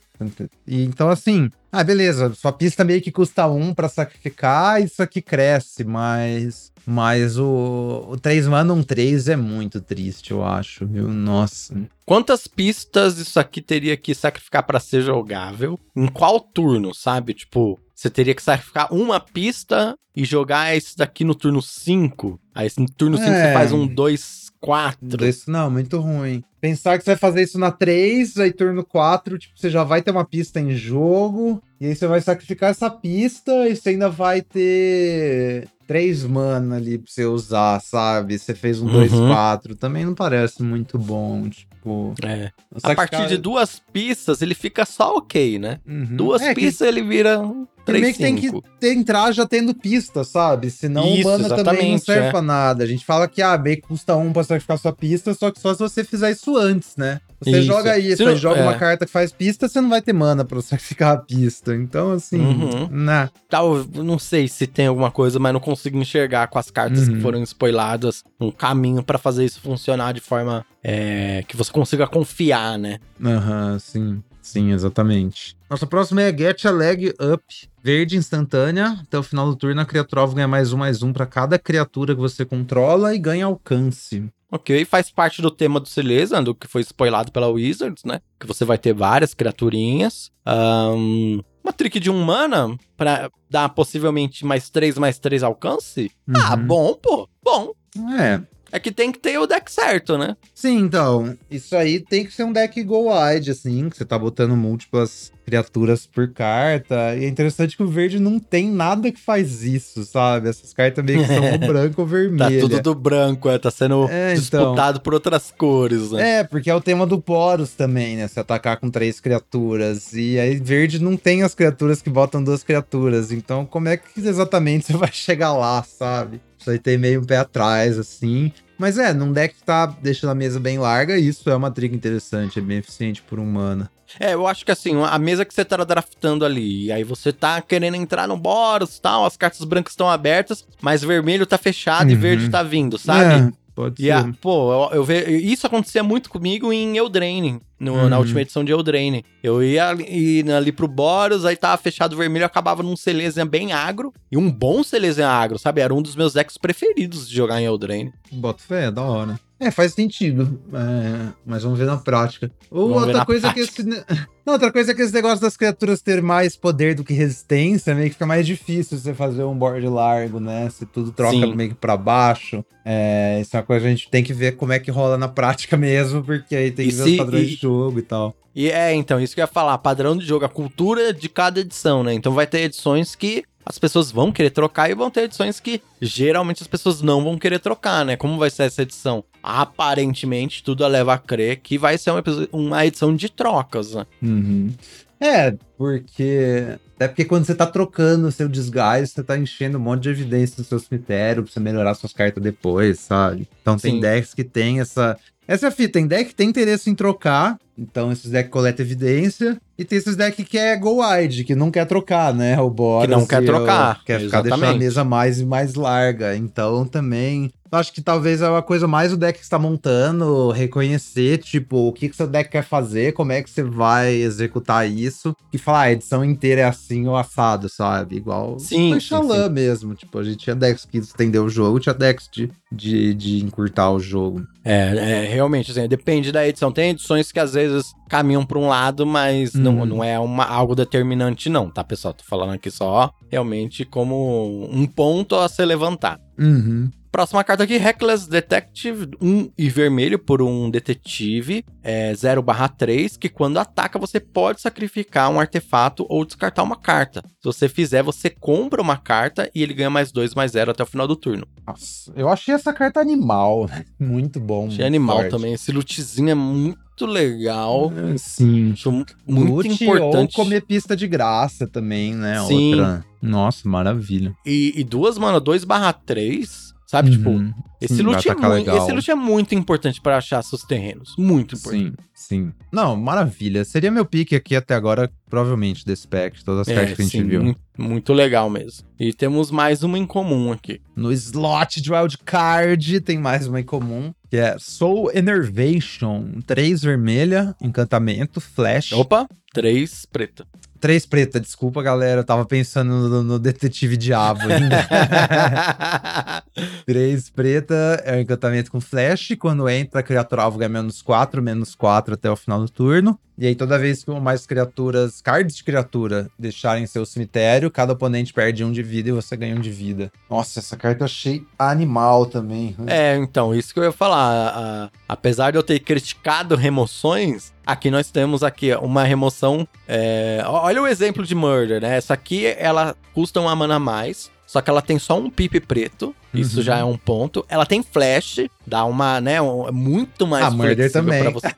[0.67, 5.21] E, então, assim, ah, beleza, sua pista meio que custa um para sacrificar, isso aqui
[5.21, 6.73] cresce, mas.
[6.87, 11.07] Mas o, o 3 mana um 3 é muito triste, eu acho, viu?
[11.07, 11.75] Nossa.
[12.05, 15.79] Quantas pistas isso aqui teria que sacrificar para ser jogável?
[15.95, 17.33] Em qual turno, sabe?
[17.33, 22.39] Tipo, você teria que sacrificar uma pista e jogar esse daqui no turno 5.
[22.53, 23.47] Aí no turno 5 É.
[23.47, 25.25] você faz um 2, 4.
[25.25, 26.43] Isso não, muito ruim.
[26.59, 30.01] Pensar que você vai fazer isso na 3, aí turno 4, tipo, você já vai
[30.01, 34.09] ter uma pista em jogo, e aí você vai sacrificar essa pista e você ainda
[34.09, 38.37] vai ter 3 mana ali pra você usar, sabe?
[38.39, 38.93] Você fez um Uhum.
[38.93, 42.15] 2, 4, também não parece muito bom, tipo...
[42.23, 42.51] É.
[42.83, 45.79] A partir de duas pistas, ele fica só ok, né?
[45.87, 46.15] Uhum.
[46.15, 48.63] Duas É, que- pistas, ele vira um que meio 3, que tem que 5.
[48.79, 50.69] ter- entrar já tendo pista, sabe?
[50.69, 52.31] Senão Isso, o mana também não exatamente, serve é.
[52.31, 52.83] pra nada.
[52.83, 55.59] A gente fala que, ah, meio que custa um pra sacrificar sua pista, só que
[55.59, 57.21] só se você fizer isso antes, né?
[57.41, 57.67] Você Isso.
[57.67, 58.63] joga isso, não- joga é.
[58.63, 61.75] uma carta que faz pista, você não vai ter mana pra sacrificar a pista.
[61.75, 62.87] Então, assim, Uhum.
[62.89, 63.29] né?
[63.49, 67.15] Tal, não sei se tem alguma coisa, mas não consigo enxergar com as cartas Uhum.
[67.15, 72.07] que foram spoiladas um caminho pra fazer isso funcionar de forma é, que você consiga
[72.07, 72.99] confiar, né?
[73.23, 74.23] Aham, sim.
[74.45, 75.57] Sim, exatamente.
[75.67, 77.43] Nossa próxima é Get a Leg Up.
[77.83, 78.95] Verde instantânea.
[79.01, 81.57] Até o final do turno, a criatura alvo ganha mais um, mais um pra cada
[81.57, 84.23] criatura que você controla e ganha alcance.
[84.51, 88.21] Ok, faz parte do tema do Celeza, do que foi spoilado pela Wizards, né?
[88.39, 90.31] Que você vai ter várias criaturinhas.
[90.45, 96.11] Ahn, uma trick de um mana pra dar possivelmente mais 3, mais 3 alcance.
[96.35, 96.67] Ah, Uhum.
[96.67, 97.27] bom, pô.
[97.43, 97.71] Bom.
[98.19, 98.39] É,
[98.75, 100.35] É que tem que ter o deck certo, né?
[100.53, 104.19] Sim, então, isso aí tem que ser um deck go wide, assim, que você tá
[104.19, 107.15] botando múltiplas criaturas por carta.
[107.15, 110.49] E é interessante que o verde não tem nada que faz isso, sabe?
[110.49, 112.59] Essas cartas meio que são ou branco ou Tá vermelha.
[112.59, 114.41] tudo do branco, é, tá sendo É, então.
[114.73, 116.39] disputado por outras cores, né?
[116.39, 118.27] É, porque é o tema do Poros também, né?
[118.27, 120.11] Se atacar com três criaturas.
[120.13, 123.31] E aí, verde não tem as criaturas que botam duas criaturas.
[123.31, 126.41] Então, como é que exatamente você vai chegar lá, sabe?
[126.59, 128.51] Isso aí tem meio um pé atrás, assim.
[128.77, 131.95] Mas é, num deck que tá deixando a mesa bem larga, isso é uma trick
[131.95, 133.89] interessante, é bem eficiente por um mana.
[134.19, 137.33] É, eu acho que assim, a mesa que você tá draftando ali, e aí você
[137.33, 141.57] tá querendo entrar no Boros e tal, as cartas brancas estão abertas, mas vermelho tá
[141.57, 142.19] fechado e Uhum.
[142.19, 143.33] verde tá vindo, sabe?
[143.35, 144.33] É, pode E ser.
[144.41, 148.21] pô, eu, eu ve, isso acontecia muito comigo em Eldraine, no- na Uhum.
[148.21, 149.23] última edição de Eldraine.
[149.43, 154.13] Eu ia ali, ali pro Boros, aí tava fechado vermelho, acabava num Selesian bem agro,
[154.31, 155.81] e um bom Selesian agro, sabe?
[155.81, 158.13] Era um dos meus decks preferidos de jogar em Eldraine.
[158.31, 159.39] Bota fé, da hora.
[159.67, 160.59] É, faz sentido.
[160.73, 162.51] É, mas vamos ver na prática.
[162.69, 163.83] Ou Vamos outra coisa que esse.
[164.45, 167.95] Não, outra coisa é que esse negócio das criaturas ter mais poder do que resistência,
[167.95, 170.69] meio que fica mais difícil você fazer um board largo, né?
[170.69, 171.55] Se tudo troca Sim.
[171.55, 172.63] meio que pra baixo.
[172.85, 175.17] É, isso é uma coisa que a gente tem que ver como é que rola
[175.17, 177.97] na prática mesmo, porque aí tem E que ver se- os padrões e- de jogo
[177.97, 178.35] e tal.
[178.55, 181.59] E é, então, isso que eu ia falar, padrão de jogo, a cultura de cada
[181.59, 182.13] edição, né?
[182.13, 185.81] Então vai ter edições que as pessoas vão querer trocar e vão ter edições que
[185.99, 188.15] geralmente as pessoas não vão querer trocar, né?
[188.15, 189.23] Como vai ser essa edição?
[189.41, 192.11] Aparentemente, tudo leva a crer que vai ser
[192.51, 194.05] uma, edição de trocas, né?
[194.21, 194.71] Uhum.
[195.19, 196.77] É, porque.
[196.95, 200.09] Até porque quando você tá trocando o seu desgaste, você tá enchendo um monte de
[200.09, 203.47] evidência no seu cemitério pra você melhorar suas cartas depois, sabe?
[203.61, 203.99] Então tem Sim.
[203.99, 205.17] decks que tem essa.
[205.47, 208.85] Essa é a fita, tem deck que tem interesse em trocar, então esses decks coletam
[208.85, 212.59] evidência, e tem esses decks que é go wide, que não quer trocar, né?
[212.59, 216.35] O Boros Que não quer trocar, Quer ficar deixando a mesa mais e mais larga.
[216.35, 217.51] Então também.
[217.75, 221.93] Acho que talvez é uma coisa mais o deck que está montando, reconhecer, tipo, o
[221.93, 225.79] que, que seu deck quer fazer, como é que você vai executar isso, e falar,
[225.79, 228.15] ah, a edição inteira é assim ou assado, sabe?
[228.17, 229.93] Igual Sim, foi Xalã mesmo.
[229.95, 233.91] Tipo, a gente tinha decks que estendeu o jogo, tinha decks de, de, de encurtar
[233.91, 234.45] o jogo.
[234.63, 236.71] É, é, realmente, assim, depende da edição.
[236.71, 239.85] Tem edições que às vezes caminham para um lado, mas não, Uhum.
[239.85, 242.13] não é uma, algo determinante, não, tá, pessoal?
[242.13, 246.21] Tô falando aqui só realmente como um ponto a ser levantado.
[246.39, 246.89] Uhum.
[247.15, 252.43] Próxima carta aqui, Reckless Detective, 1 e vermelho por um detetive, é 0
[252.77, 257.21] 3, que quando ataca você pode sacrificar um artefato ou descartar uma carta.
[257.39, 260.83] Se você fizer, você compra uma carta e ele ganha mais 2, mais 0 até
[260.83, 261.47] o final do turno.
[261.65, 263.85] Nossa, eu achei essa carta animal, né?
[263.97, 264.67] Muito bom.
[264.67, 265.31] Achei muito animal forte.
[265.31, 267.93] também, esse lootzinho é muito legal.
[267.95, 268.73] É, Sim.
[268.73, 270.37] Acho mu- muito Loot importante.
[270.37, 272.43] Ou comer pista de graça também, né?
[272.45, 272.71] Sim.
[272.75, 273.05] Outra.
[273.21, 274.35] Nossa, maravilha.
[274.45, 275.63] E, e duas, mano, 2
[276.05, 277.51] 3 Sabe, tipo, Uhum.
[277.81, 278.77] esse Sim, vai loot, é muito, legal.
[278.77, 281.15] esse loot é muito importante pra achar seus terrenos.
[281.17, 281.95] Muito importante.
[282.13, 282.53] Sim, sim.
[282.71, 283.65] Não, maravilha.
[283.65, 287.05] Seria meu pique aqui até agora, provavelmente, desse pack, todas as É, cartas que a
[287.05, 287.43] gente sim, viu.
[287.43, 288.87] mu- Muito legal mesmo.
[288.99, 290.79] E temos mais uma em comum aqui.
[290.95, 296.39] No slot de wildcard tem mais uma em comum, que é Soul Enervation.
[296.45, 298.91] Três vermelha, encantamento, flash.
[298.93, 300.45] Opa, três preta.
[300.85, 302.21] Três preta, desculpa, galera.
[302.21, 304.85] Eu tava pensando no, no Detetive Diabo ainda.
[306.85, 307.73] Três preta
[308.05, 309.35] é o encantamento com flash.
[309.39, 313.19] Quando entra, a criatura alvo ganha menos 4, menos 4 até o final do turno.
[313.37, 317.91] E aí, toda vez que uma mais criaturas, cards de criatura, deixarem seu cemitério, cada
[317.93, 320.11] oponente perde um de vida e você ganha um de vida.
[320.29, 322.75] Nossa, essa carta eu achei animal também.
[322.87, 324.53] É, então, isso que eu ia falar.
[324.55, 329.67] A- apesar de eu ter criticado remoções, aqui nós temos aqui uma remoção.
[329.87, 331.97] é, olha o exemplo de Murder, né?
[331.97, 334.31] Essa aqui, ela custa uma mana a mais.
[334.47, 336.15] Só que ela tem só um pipe preto.
[336.33, 336.63] Isso Uhum.
[336.63, 337.43] já é um ponto.
[337.49, 339.41] Ela tem flash, dá uma, né?
[339.41, 341.19] Um, é muito mais Ah, Murder também.
[341.21, 341.51] pra você.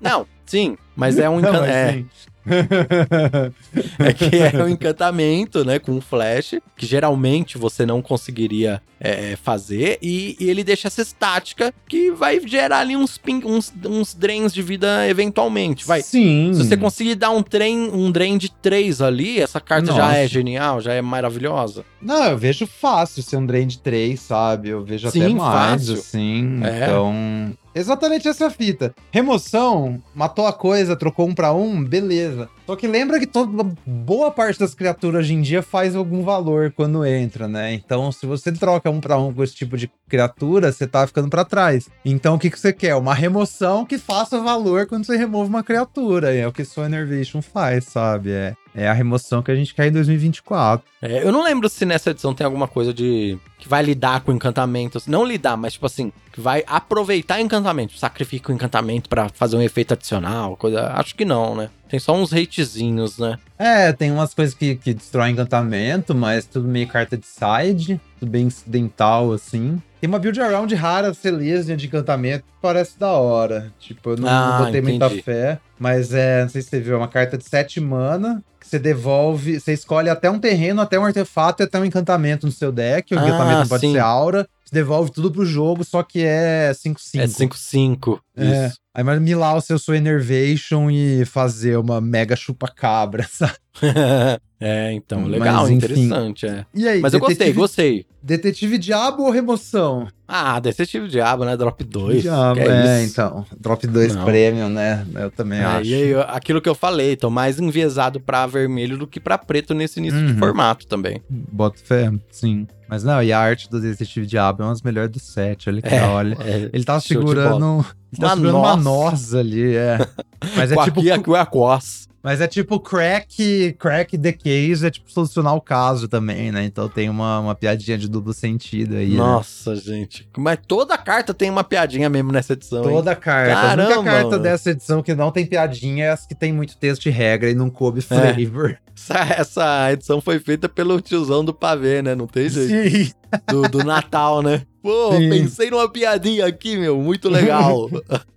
[0.00, 2.04] Não, sim, mas é um Não, encan- mas é,
[3.98, 5.78] é que é um encantamento, né?
[5.78, 9.98] Com flash, que geralmente você não conseguiria é, fazer.
[10.00, 14.52] E, e ele deixa essa estática que vai gerar ali uns, ping, uns, uns drains
[14.52, 15.84] de vida eventualmente.
[15.86, 16.02] Vai.
[16.02, 16.52] Sim.
[16.54, 20.16] Se você conseguir dar um drain, um drain de 3 ali, essa carta já Nossa.
[20.16, 21.84] é genial, já é maravilhosa.
[22.00, 24.70] Não, eu vejo fácil ser um drain de 3, sabe?
[24.70, 25.94] Eu vejo até Sim, mais, fácil.
[25.94, 26.60] assim.
[26.64, 26.84] É.
[26.84, 27.52] Então.
[27.78, 28.92] Exatamente essa fita.
[29.12, 32.48] Remoção, matou a coisa, trocou um pra um, beleza.
[32.68, 36.70] Só que lembra que toda boa parte das criaturas hoje em dia faz algum valor
[36.70, 37.72] quando entra, né?
[37.72, 41.30] Então, se você troca um pra um com esse tipo de criatura, você tá ficando
[41.30, 41.88] pra trás.
[42.04, 42.94] Então, o que, que você quer?
[42.94, 46.34] Uma remoção que faça valor quando você remove uma criatura.
[46.34, 48.32] É o que Soul Enervation faz, sabe?
[48.32, 50.86] É, é a remoção que a gente quer em 2024.
[51.00, 53.38] É, eu não lembro se nessa edição tem alguma coisa de.
[53.58, 55.06] que vai lidar com encantamentos.
[55.06, 57.96] Não lidar, mas tipo assim, que vai aproveitar encantamento.
[57.96, 60.92] Sacrifica o encantamento pra fazer um efeito adicional, coisa.
[60.92, 61.70] Acho que não, né?
[61.88, 63.38] Tem só uns hatezinhos, né?
[63.58, 68.30] É, tem umas coisas que, que destroem encantamento, mas tudo meio carta de side, tudo
[68.30, 69.80] bem incidental, assim.
[70.00, 73.72] Tem uma build around rara, Celestia de encantamento, que parece da hora.
[73.80, 75.22] Tipo, eu não, Ah, não botei muita entendi.
[75.22, 78.66] fé, mas é, não sei se você viu, é uma carta de 7 mana, que
[78.68, 82.52] você devolve, você escolhe até um terreno, até um artefato e até um encantamento no
[82.52, 83.12] seu deck.
[83.14, 83.92] O Ah, encantamento não pode sim.
[83.92, 87.20] ser aura, você devolve tudo pro jogo, só que é 5-5.
[87.22, 88.20] É 5-5.
[88.36, 88.70] É.
[88.98, 93.52] Aí vai milar o seu Enervation e fazer uma mega chupa-cabra, sabe?
[94.60, 95.74] é, então, Mas, legal, enfim.
[95.76, 96.66] interessante, é.
[96.74, 98.06] E aí, Mas eu gostei, detetive- gostei.
[98.20, 100.08] Detetive Diabo ou Remoção?
[100.26, 101.56] Ah, Detetive Diabo, né?
[101.56, 102.22] Drop 2.
[102.22, 103.12] Diabo, é, isso.
[103.12, 103.46] então.
[103.60, 104.24] Drop 2 Não.
[104.24, 105.06] Premium, né?
[105.14, 105.88] Eu também É, acho.
[105.88, 109.74] e aí, aquilo que eu falei, tô mais enviesado pra vermelho do que pra preto
[109.74, 110.38] nesse início de Uhum.
[110.40, 111.22] formato também.
[111.30, 112.66] Boto fé, sim.
[112.88, 115.82] Mas não, e a arte do Detetive Diabo é uma das melhores do set, olha
[115.82, 116.36] que É, hora.
[116.40, 117.84] é, Ele tá segurando.
[118.12, 118.84] Ele tá Uma segurando uma noz.
[118.84, 119.98] noz ali, é.
[120.56, 121.00] Mas é tipo.
[121.00, 122.08] aqui, aqui, a cos.
[122.22, 126.64] Mas é tipo crack, crack the case, é tipo solucionar o caso também, né?
[126.64, 129.10] Então tem uma, uma piadinha de duplo sentido aí.
[129.10, 129.16] né?
[129.16, 130.28] Nossa, gente.
[130.36, 132.84] Mas toda carta tem uma piadinha mesmo nessa edição.
[132.84, 132.90] hein?
[132.90, 133.52] Toda carta.
[133.54, 134.42] a única Caramba, carta mano.
[134.42, 137.54] dessa edição que não tem piadinha é as que tem muito texto de regra e
[137.54, 138.78] não coube flavor.
[138.96, 142.16] Essa, essa edição foi feita pelo tiozão do pavê, né?
[142.16, 142.90] Não tem jeito.
[142.96, 143.12] Sim.
[143.48, 144.62] Do, do Natal, né?
[144.82, 145.28] Pô, Sim.
[145.28, 146.96] pensei numa piadinha aqui, meu.
[147.00, 147.88] Muito legal.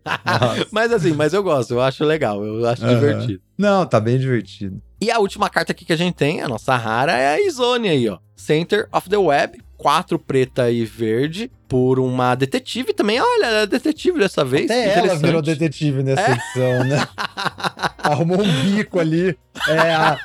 [0.71, 1.73] Mas assim, mas eu gosto.
[1.75, 2.43] Eu acho legal.
[2.43, 2.93] Eu acho Aham.
[2.95, 3.41] divertido.
[3.57, 4.81] Não, tá bem divertido.
[4.99, 7.89] E a última carta aqui que a gente tem, a nossa rara, é a Izone
[7.89, 8.17] aí, ó.
[8.35, 13.17] Center of the Web, quatro preta e verde, por uma detetive também.
[13.21, 14.65] Olha, ela é detetive dessa vez.
[14.69, 16.31] Até ela virou detetive nessa É.
[16.33, 17.07] edição, né?
[17.97, 19.37] Arrumou um bico ali.
[19.69, 20.17] É, a,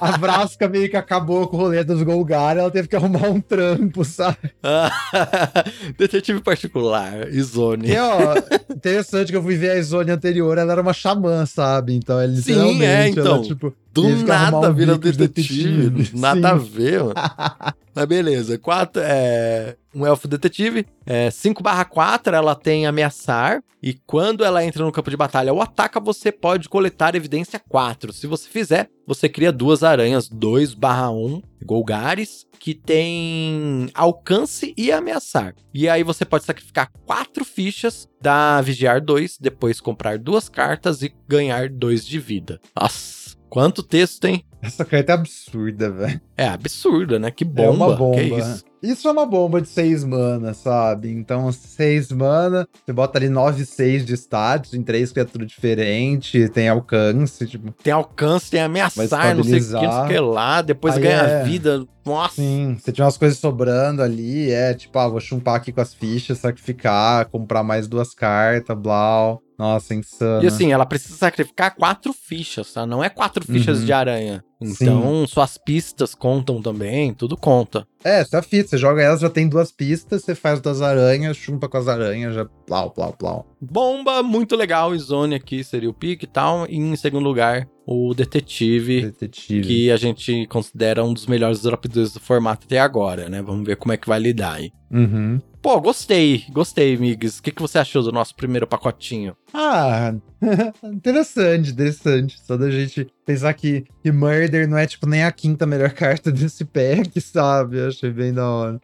[0.00, 3.40] a Vrasca meio que acabou com o rolê dos Golgar, ela teve que arrumar um
[3.40, 4.52] trampo, sabe?
[5.98, 7.88] detetive particular, Izone.
[7.90, 8.34] E, ó,
[8.70, 11.94] interessante que eu fui ver a Izone anterior, ela era uma xamã, sabe?
[11.94, 13.26] Então, é Sim, literalmente, é, então.
[13.36, 13.74] ela, tipo...
[13.92, 15.90] Do nada um vira detetive.
[15.90, 16.18] detetive.
[16.20, 16.64] Nada a Sim.
[16.64, 17.14] ver, mano.
[17.94, 18.56] Mas beleza.
[18.56, 20.86] Quatro, é, um elfo detetive.
[21.04, 23.62] É, 5 barra 4, ela tem ameaçar.
[23.82, 28.12] E quando ela entra no campo de batalha ou ataca, você pode coletar evidência 4.
[28.12, 34.92] Se você fizer, você cria duas aranhas 2 barra 1 Golgares, que tem alcance e
[34.92, 35.54] ameaçar.
[35.74, 41.12] E aí você pode sacrificar quatro fichas da Vigiar 2, depois comprar duas cartas e
[41.28, 42.60] ganhar 2 de vida.
[42.80, 44.44] Nossa, quanto texto tem?
[44.62, 46.20] Essa carta é absurda, velho.
[46.36, 47.32] É absurda, né?
[47.32, 47.86] Que É bomba.
[47.88, 48.16] uma bomba.
[48.16, 48.64] Que isso?
[48.82, 51.10] Isso é uma bomba de 6 mana, sabe?
[51.10, 56.68] Então, 6 mana, você bota ali 9 6 de status em três criaturas diferentes, tem
[56.68, 57.72] alcance, tipo.
[57.82, 61.44] Tem alcance, tem ameaçar, não sei o que, não sei lá, depois Aí ganha é.
[61.44, 61.86] vida.
[62.04, 62.34] Nossa.
[62.34, 65.94] Sim, você tinha umas coisas sobrando ali, é tipo, ah, vou chumpar aqui com as
[65.94, 69.40] fichas, sacrificar, comprar mais duas cartas, blau.
[69.62, 70.42] Nossa, insano.
[70.42, 72.84] E assim, ela precisa sacrificar quatro fichas, tá?
[72.84, 73.84] Não é quatro fichas Uhum.
[73.84, 74.44] de aranha.
[74.60, 77.86] Então, suas pistas contam também, tudo conta.
[78.04, 81.68] É, você afita, você joga ela, já tem duas pistas, você faz das aranhas, chumpa
[81.68, 83.46] com as aranhas, já plau, plau, plau.
[83.60, 84.96] Bomba, muito legal.
[84.98, 86.66] Zone aqui seria o pique e tal.
[86.68, 89.66] E em segundo lugar, o Detetive, Detetive.
[89.66, 93.42] que a gente considera um dos melhores drop do formato até agora, né?
[93.42, 94.70] Vamos ver como é que vai lidar aí.
[94.90, 95.40] Uhum.
[95.60, 97.38] Pô, gostei, gostei, Migs.
[97.38, 99.36] O que, que você achou do nosso primeiro pacotinho?
[99.54, 100.14] Ah,
[100.84, 102.40] interessante, interessante.
[102.40, 106.32] Só da gente pensar que, que Murder não é, tipo, nem a quinta melhor carta
[106.32, 107.78] desse pack, sabe?
[107.78, 108.80] Eu achei bem da hora.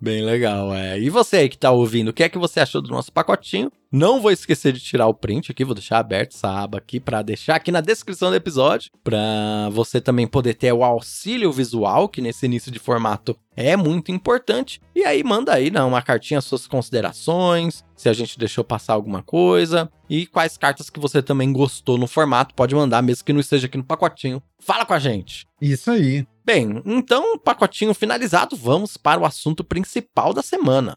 [0.00, 0.98] Bem legal, é.
[0.98, 3.70] E você aí que tá ouvindo, o que é que você achou do nosso pacotinho?
[3.90, 7.22] Não vou esquecer de tirar o print aqui, vou deixar aberto essa aba aqui pra
[7.22, 12.20] deixar aqui na descrição do episódio, pra você também poder ter o auxílio visual, que
[12.20, 14.80] nesse início de formato é muito importante.
[14.94, 19.24] E aí manda aí, né, uma cartinha suas considerações, se a gente deixou passar alguma
[19.24, 23.40] coisa e quais cartas que você também gostou no formato, pode mandar mesmo que não
[23.40, 24.40] esteja aqui no pacotinho.
[24.60, 25.46] Fala com a gente.
[25.60, 26.24] Isso aí.
[26.44, 30.96] Bem, então, pacotinho finalizado, vamos para o assunto principal da semana.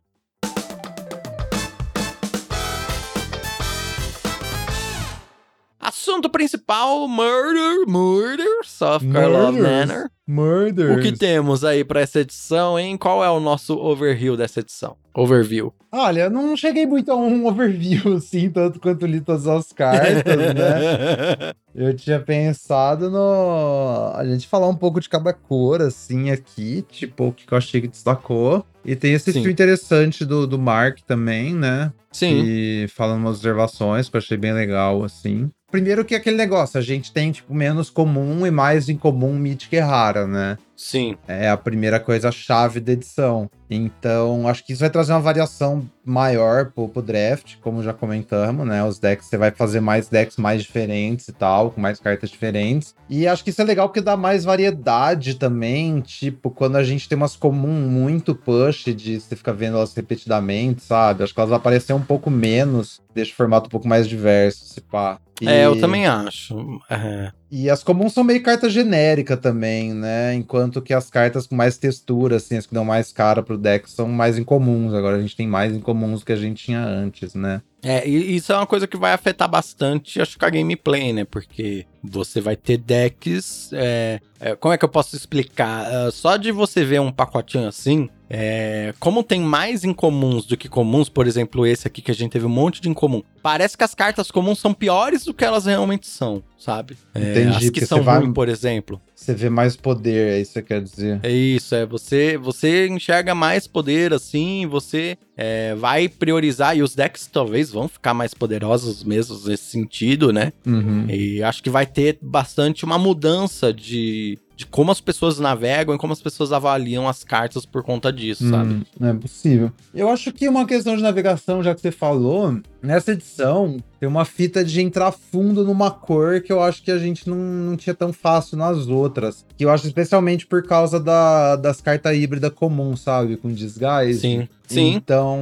[5.80, 9.90] Assunto principal: Murder, Murders of Karlov Murders.
[9.90, 10.12] Manor.
[10.32, 10.98] Murder.
[10.98, 12.98] O que temos aí para essa edição, hein?
[12.98, 14.96] Qual é o nosso overview dessa edição?
[15.14, 15.74] Overview.
[15.92, 21.52] Olha, não cheguei muito a um overview, assim, tanto quanto li todas as cartas, né?
[21.76, 24.14] Eu tinha pensado no.
[24.16, 27.80] A gente falar um pouco de cada cor, assim, aqui, tipo, o que eu achei
[27.80, 28.66] que destacou.
[28.84, 29.40] E tem esse Sim.
[29.40, 31.94] estilo interessante do, do Mark também, né?
[32.12, 32.44] Sim.
[32.46, 35.50] E falando umas observações que eu achei bem legal, assim.
[35.72, 39.80] Primeiro que aquele negócio, a gente tem, tipo, menos comum e mais incomum Mythic e
[39.80, 41.16] rara, kan Sim.
[41.28, 43.48] É a primeira coisa chave da edição.
[43.70, 48.68] Então, acho que isso vai trazer uma variação maior pro, pro draft, como já comentamos,
[48.68, 48.84] né?
[48.84, 52.96] Os decks, você vai fazer mais decks mais diferentes e tal, com mais cartas diferentes.
[53.08, 56.02] E acho que isso é legal porque dá mais variedade também.
[56.02, 60.82] Tipo, quando a gente tem umas comum muito push de você ficar vendo elas repetidamente,
[60.84, 61.24] sabe?
[61.24, 64.66] Acho que elas vão aparecer um pouco menos, deixa o formato um pouco mais diverso,
[64.66, 65.20] se pá.
[65.44, 66.80] É, eu E- também acho.
[66.88, 67.32] É.
[67.50, 70.36] e as comuns são meio carta genérica também, né?
[70.36, 73.90] Enquanto que as cartas com mais textura, assim, as que dão mais cara pro deck,
[73.90, 74.94] são mais incomuns.
[74.94, 77.64] Agora a gente tem mais incomuns que a gente tinha antes, né?
[77.82, 81.26] É, e isso é uma coisa que vai afetar bastante, acho que a gameplay, né?
[81.26, 83.72] Porque você vai ter decks.
[83.74, 85.88] é, é, como é que eu posso explicar?
[85.88, 90.70] Ah, só de você ver um pacotinho assim, é, como tem mais incomuns do que
[90.70, 93.84] comuns, por exemplo, esse aqui que a gente teve um monte de incomum, parece que
[93.84, 96.96] as cartas comuns são piores do que elas realmente são, sabe?
[97.14, 99.02] É, Entendi, as que são vai- ruins, por exemplo.
[99.14, 101.20] Você vê mais poder, é isso que você quer dizer.
[101.24, 106.96] É isso, é você você enxerga mais poder assim, você é, vai priorizar e os
[106.96, 110.54] decks talvez vão ficar mais poderosos mesmo nesse sentido, né?
[110.66, 111.06] Uhum.
[111.10, 115.98] E acho que vai ter bastante uma mudança de, de como as pessoas navegam e
[115.98, 118.74] como as pessoas avaliam as cartas por conta disso, sabe?
[118.74, 119.72] Hum, é possível.
[119.94, 124.26] Eu acho que uma questão de navegação, já que você falou, nessa edição tem uma
[124.26, 127.94] fita de entrar fundo numa cor que eu acho que a gente não, não tinha
[127.94, 129.46] tão fácil nas outras.
[129.58, 133.38] Que eu acho especialmente por causa da, das cartas híbridas comuns, sabe?
[133.38, 134.20] Com desgaste.
[134.20, 134.94] Sim, sim.
[134.96, 135.40] Então,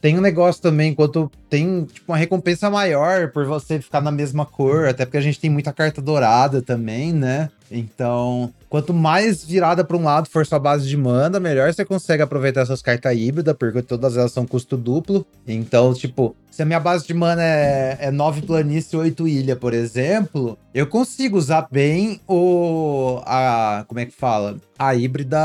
[0.00, 4.44] tem um negócio também, enquanto tem tipo, uma recompensa maior por você ficar na mesma
[4.44, 7.50] cor, até porque a gente tem muita carta dourada também, né?
[7.70, 12.22] Então, quanto mais virada para um lado for sua base de mana, melhor você consegue
[12.22, 15.26] aproveitar essas cartas híbridas, porque todas elas são custo duplo.
[15.46, 19.56] Então, tipo, se a minha base de mana é, é 9 planície e 8 ilha,
[19.56, 23.20] por exemplo, eu consigo usar bem o.
[23.24, 23.84] a.
[23.88, 24.56] Como é que fala?
[24.78, 25.38] A híbrida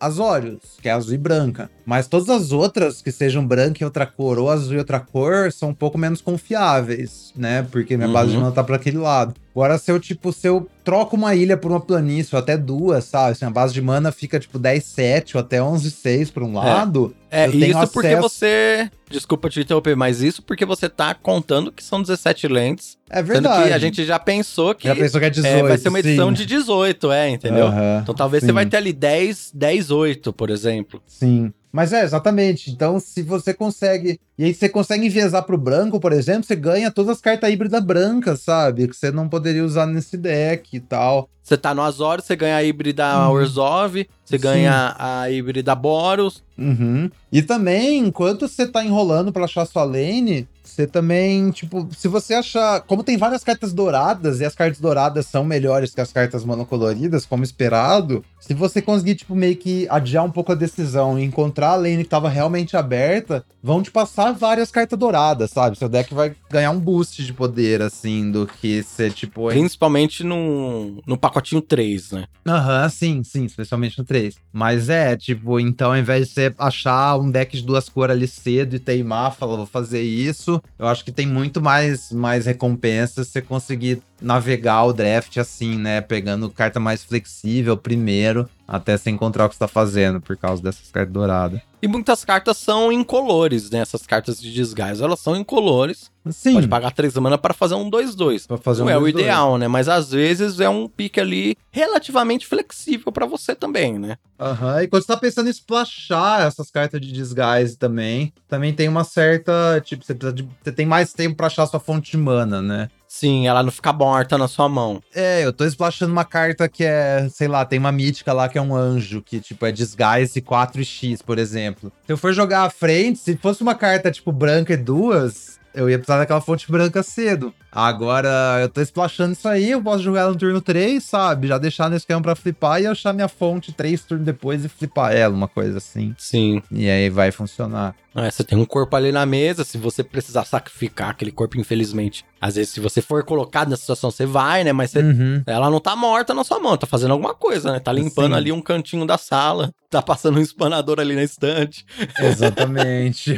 [0.00, 1.68] Azorius, que é azul e branca.
[1.84, 5.50] Mas todas as outras que sejam branca e outra cor, ou azul e outra cor,
[5.52, 7.66] são um pouco menos confiáveis, né?
[7.70, 8.42] Porque minha base de Uhum.
[8.44, 9.34] mana tá pra aquele lado.
[9.58, 13.04] Agora, se eu, tipo, se eu troco uma ilha por uma planície, ou até duas,
[13.04, 13.36] sabe?
[13.36, 16.54] Se a base de mana fica, tipo, 10, 7 ou até 11, 6 por um
[16.54, 17.12] lado.
[17.30, 18.90] É, eu e tenho isso porque acesso- você.
[19.10, 22.96] Desculpa te interromper, mas isso porque você tá contando que são 17 lentes.
[23.10, 23.68] É Sendo verdade.
[23.68, 25.98] que a gente já pensou que Já pensou que é 18, é, vai ser uma
[26.00, 26.34] edição sim.
[26.34, 27.66] de 18, é, entendeu?
[27.66, 28.52] Aham, Então talvez você sim.
[28.52, 31.02] vai ter ali 10, 10, 8, por exemplo.
[31.06, 31.52] Sim.
[31.72, 32.70] Mas é, exatamente.
[32.70, 34.18] Então, se você consegue.
[34.38, 37.84] E aí você consegue enviesar pro branco, por exemplo, você ganha todas as cartas híbridas
[37.84, 38.88] brancas, sabe?
[38.88, 41.28] Que você não poderia usar nesse deck e tal.
[41.42, 43.30] Você tá no Azorius, você ganha a híbrida uhum.
[43.30, 44.42] Orzhov, você Sim.
[44.42, 46.42] ganha a híbrida Boros.
[46.58, 47.10] Uhum.
[47.32, 50.46] E também, enquanto você tá enrolando pra achar sua lane,
[50.78, 52.80] você também, tipo, se você achar.
[52.82, 57.26] Como tem várias cartas douradas, e as cartas douradas são melhores que as cartas monocoloridas,
[57.26, 61.70] como esperado, se você conseguir, tipo, meio que adiar um pouco a decisão e encontrar
[61.70, 65.76] a lane que tava realmente aberta, vão te passar várias cartas douradas, sabe?
[65.76, 69.48] Seu deck vai ganhar um boost de poder, assim, do que ser, tipo.
[69.48, 72.26] Principalmente no, no pacotinho 3, né?
[72.46, 74.36] Aham, uhum, sim, sim, especialmente no 3.
[74.52, 78.28] Mas é, tipo, então, ao invés de você achar um deck de duas cores ali
[78.28, 83.24] cedo e teimar, falar, vou fazer isso, eu acho que tem muito mais, mais recompensa
[83.24, 86.00] se você conseguir navegar o draft assim, né?
[86.00, 90.62] Pegando carta mais flexível primeiro, até você encontrar o que você tá fazendo, por causa
[90.62, 91.60] dessas cartas douradas.
[91.80, 93.78] E muitas cartas são incolores, né?
[93.78, 96.10] Essas cartas de desgaste, elas são incolores.
[96.28, 96.54] Sim.
[96.54, 98.46] Pode pagar 3 mana para fazer um 2-2.
[98.48, 99.68] Pra fazer Não um é o ideal, né?
[99.68, 104.18] Mas às vezes é um pique ali relativamente flexível para você também, né?
[104.38, 104.74] Aham.
[104.74, 104.80] Uhum.
[104.80, 109.04] E quando você tá pensando em splashar essas cartas de desgaste também, também tem uma
[109.04, 109.80] certa.
[109.84, 112.90] Tipo, você, precisa de, você tem mais tempo para achar sua fonte de mana, né?
[113.08, 115.02] Sim, ela não fica morta na sua mão.
[115.14, 118.58] É, eu tô splashando uma carta que é, sei lá, tem uma mítica lá que
[118.58, 121.90] é um anjo, que tipo é Disguise 4x, por exemplo.
[122.06, 125.88] Se eu for jogar à frente, se fosse uma carta tipo branca e duas, eu
[125.88, 127.52] ia precisar daquela fonte branca cedo.
[127.70, 131.48] Agora, eu tô splashando isso aí, eu posso jogar no turno 3, sabe?
[131.48, 135.12] Já deixar no esquema pra flipar e achar minha fonte 3 turnos depois e flipar
[135.12, 136.14] ela, uma coisa assim.
[136.18, 136.62] Sim.
[136.70, 137.94] E aí vai funcionar.
[138.14, 142.24] É, você tem um corpo ali na mesa, se você precisar sacrificar aquele corpo, infelizmente.
[142.40, 144.72] Às vezes, se você for colocado nessa situação, você vai, né?
[144.72, 145.42] Mas você, uhum.
[145.46, 147.80] ela não tá morta na sua mão, tá fazendo alguma coisa, né?
[147.80, 148.38] Tá limpando Sim.
[148.38, 151.84] ali um cantinho da sala, tá passando um espanador ali na estante.
[152.18, 153.34] Exatamente.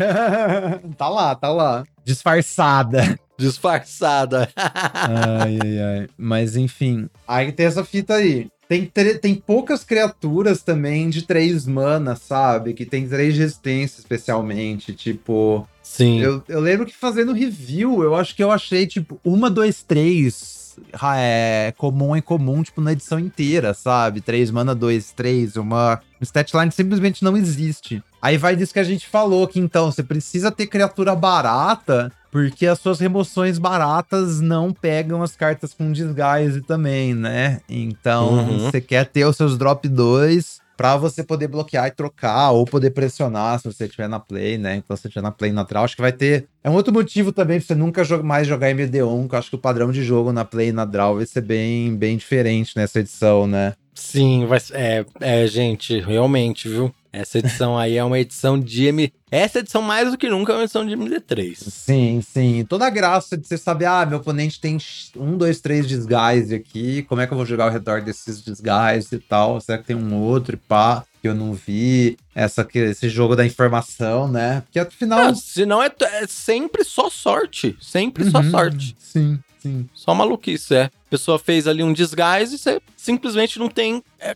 [0.97, 1.85] tá lá, tá lá.
[2.05, 3.19] Disfarçada.
[3.39, 4.49] Disfarçada.
[4.57, 6.09] ai, ai, ai.
[6.19, 7.09] Mas enfim.
[7.27, 8.49] Aí tem essa fita aí.
[8.71, 8.87] Tem,
[9.21, 12.73] tem poucas criaturas também de três mana, sabe?
[12.73, 14.95] Que tem três resistência, especialmente.
[14.95, 15.67] Tipo.
[15.83, 16.21] Sim.
[16.21, 20.77] Eu, eu lembro que fazendo review, eu acho que eu achei, tipo, uma, dois, três.
[21.03, 24.21] É comum em comum, tipo, na edição inteira, sabe?
[24.21, 25.57] Três mana, dois, três.
[25.57, 26.01] Uma.
[26.21, 28.03] O statline simplesmente não existe.
[28.21, 32.67] Aí vai disso que a gente falou, que então você precisa ter criatura barata porque
[32.67, 37.61] as suas remoções baratas não pegam as cartas com desgaste também, né?
[37.69, 38.59] Então, uhum.
[38.61, 42.91] você quer ter os seus drop 2 para você poder bloquear e trocar, ou poder
[42.93, 44.77] pressionar se você estiver na play, né?
[44.77, 46.47] Então, se você estiver na play natural, acho que vai ter.
[46.65, 49.57] É um outro motivo também pra você nunca mais jogar MD1, que eu acho que
[49.57, 53.01] o padrão de jogo na play e na draw vai ser bem, bem diferente nessa
[53.01, 53.75] edição, né?
[53.95, 56.95] Sim, vai, é, é, gente, realmente, viu?
[57.13, 59.13] Essa edição aí é uma edição de M.
[59.31, 61.57] Essa edição, mais do que nunca, é uma edição de MD3.
[61.57, 62.65] Sim, sim.
[62.69, 64.79] Toda a graça de você saber, ah, meu oponente tem
[65.17, 69.17] um, dois, três desguise aqui, como é que eu vou jogar ao redor desses desguise
[69.17, 69.61] e tal?
[69.61, 71.05] Será que tem um outro e pá?
[71.21, 74.63] Que eu não vi, essa, esse jogo da informação, né?
[74.63, 75.27] Porque afinal.
[75.27, 77.77] Não, senão é, é sempre só sorte.
[77.81, 78.97] Sempre uhum, só sorte.
[78.99, 79.89] Sim, sim.
[79.95, 80.83] Só maluquice, é.
[80.85, 84.03] A pessoa fez ali um desguise e você simplesmente não tem.
[84.19, 84.35] É,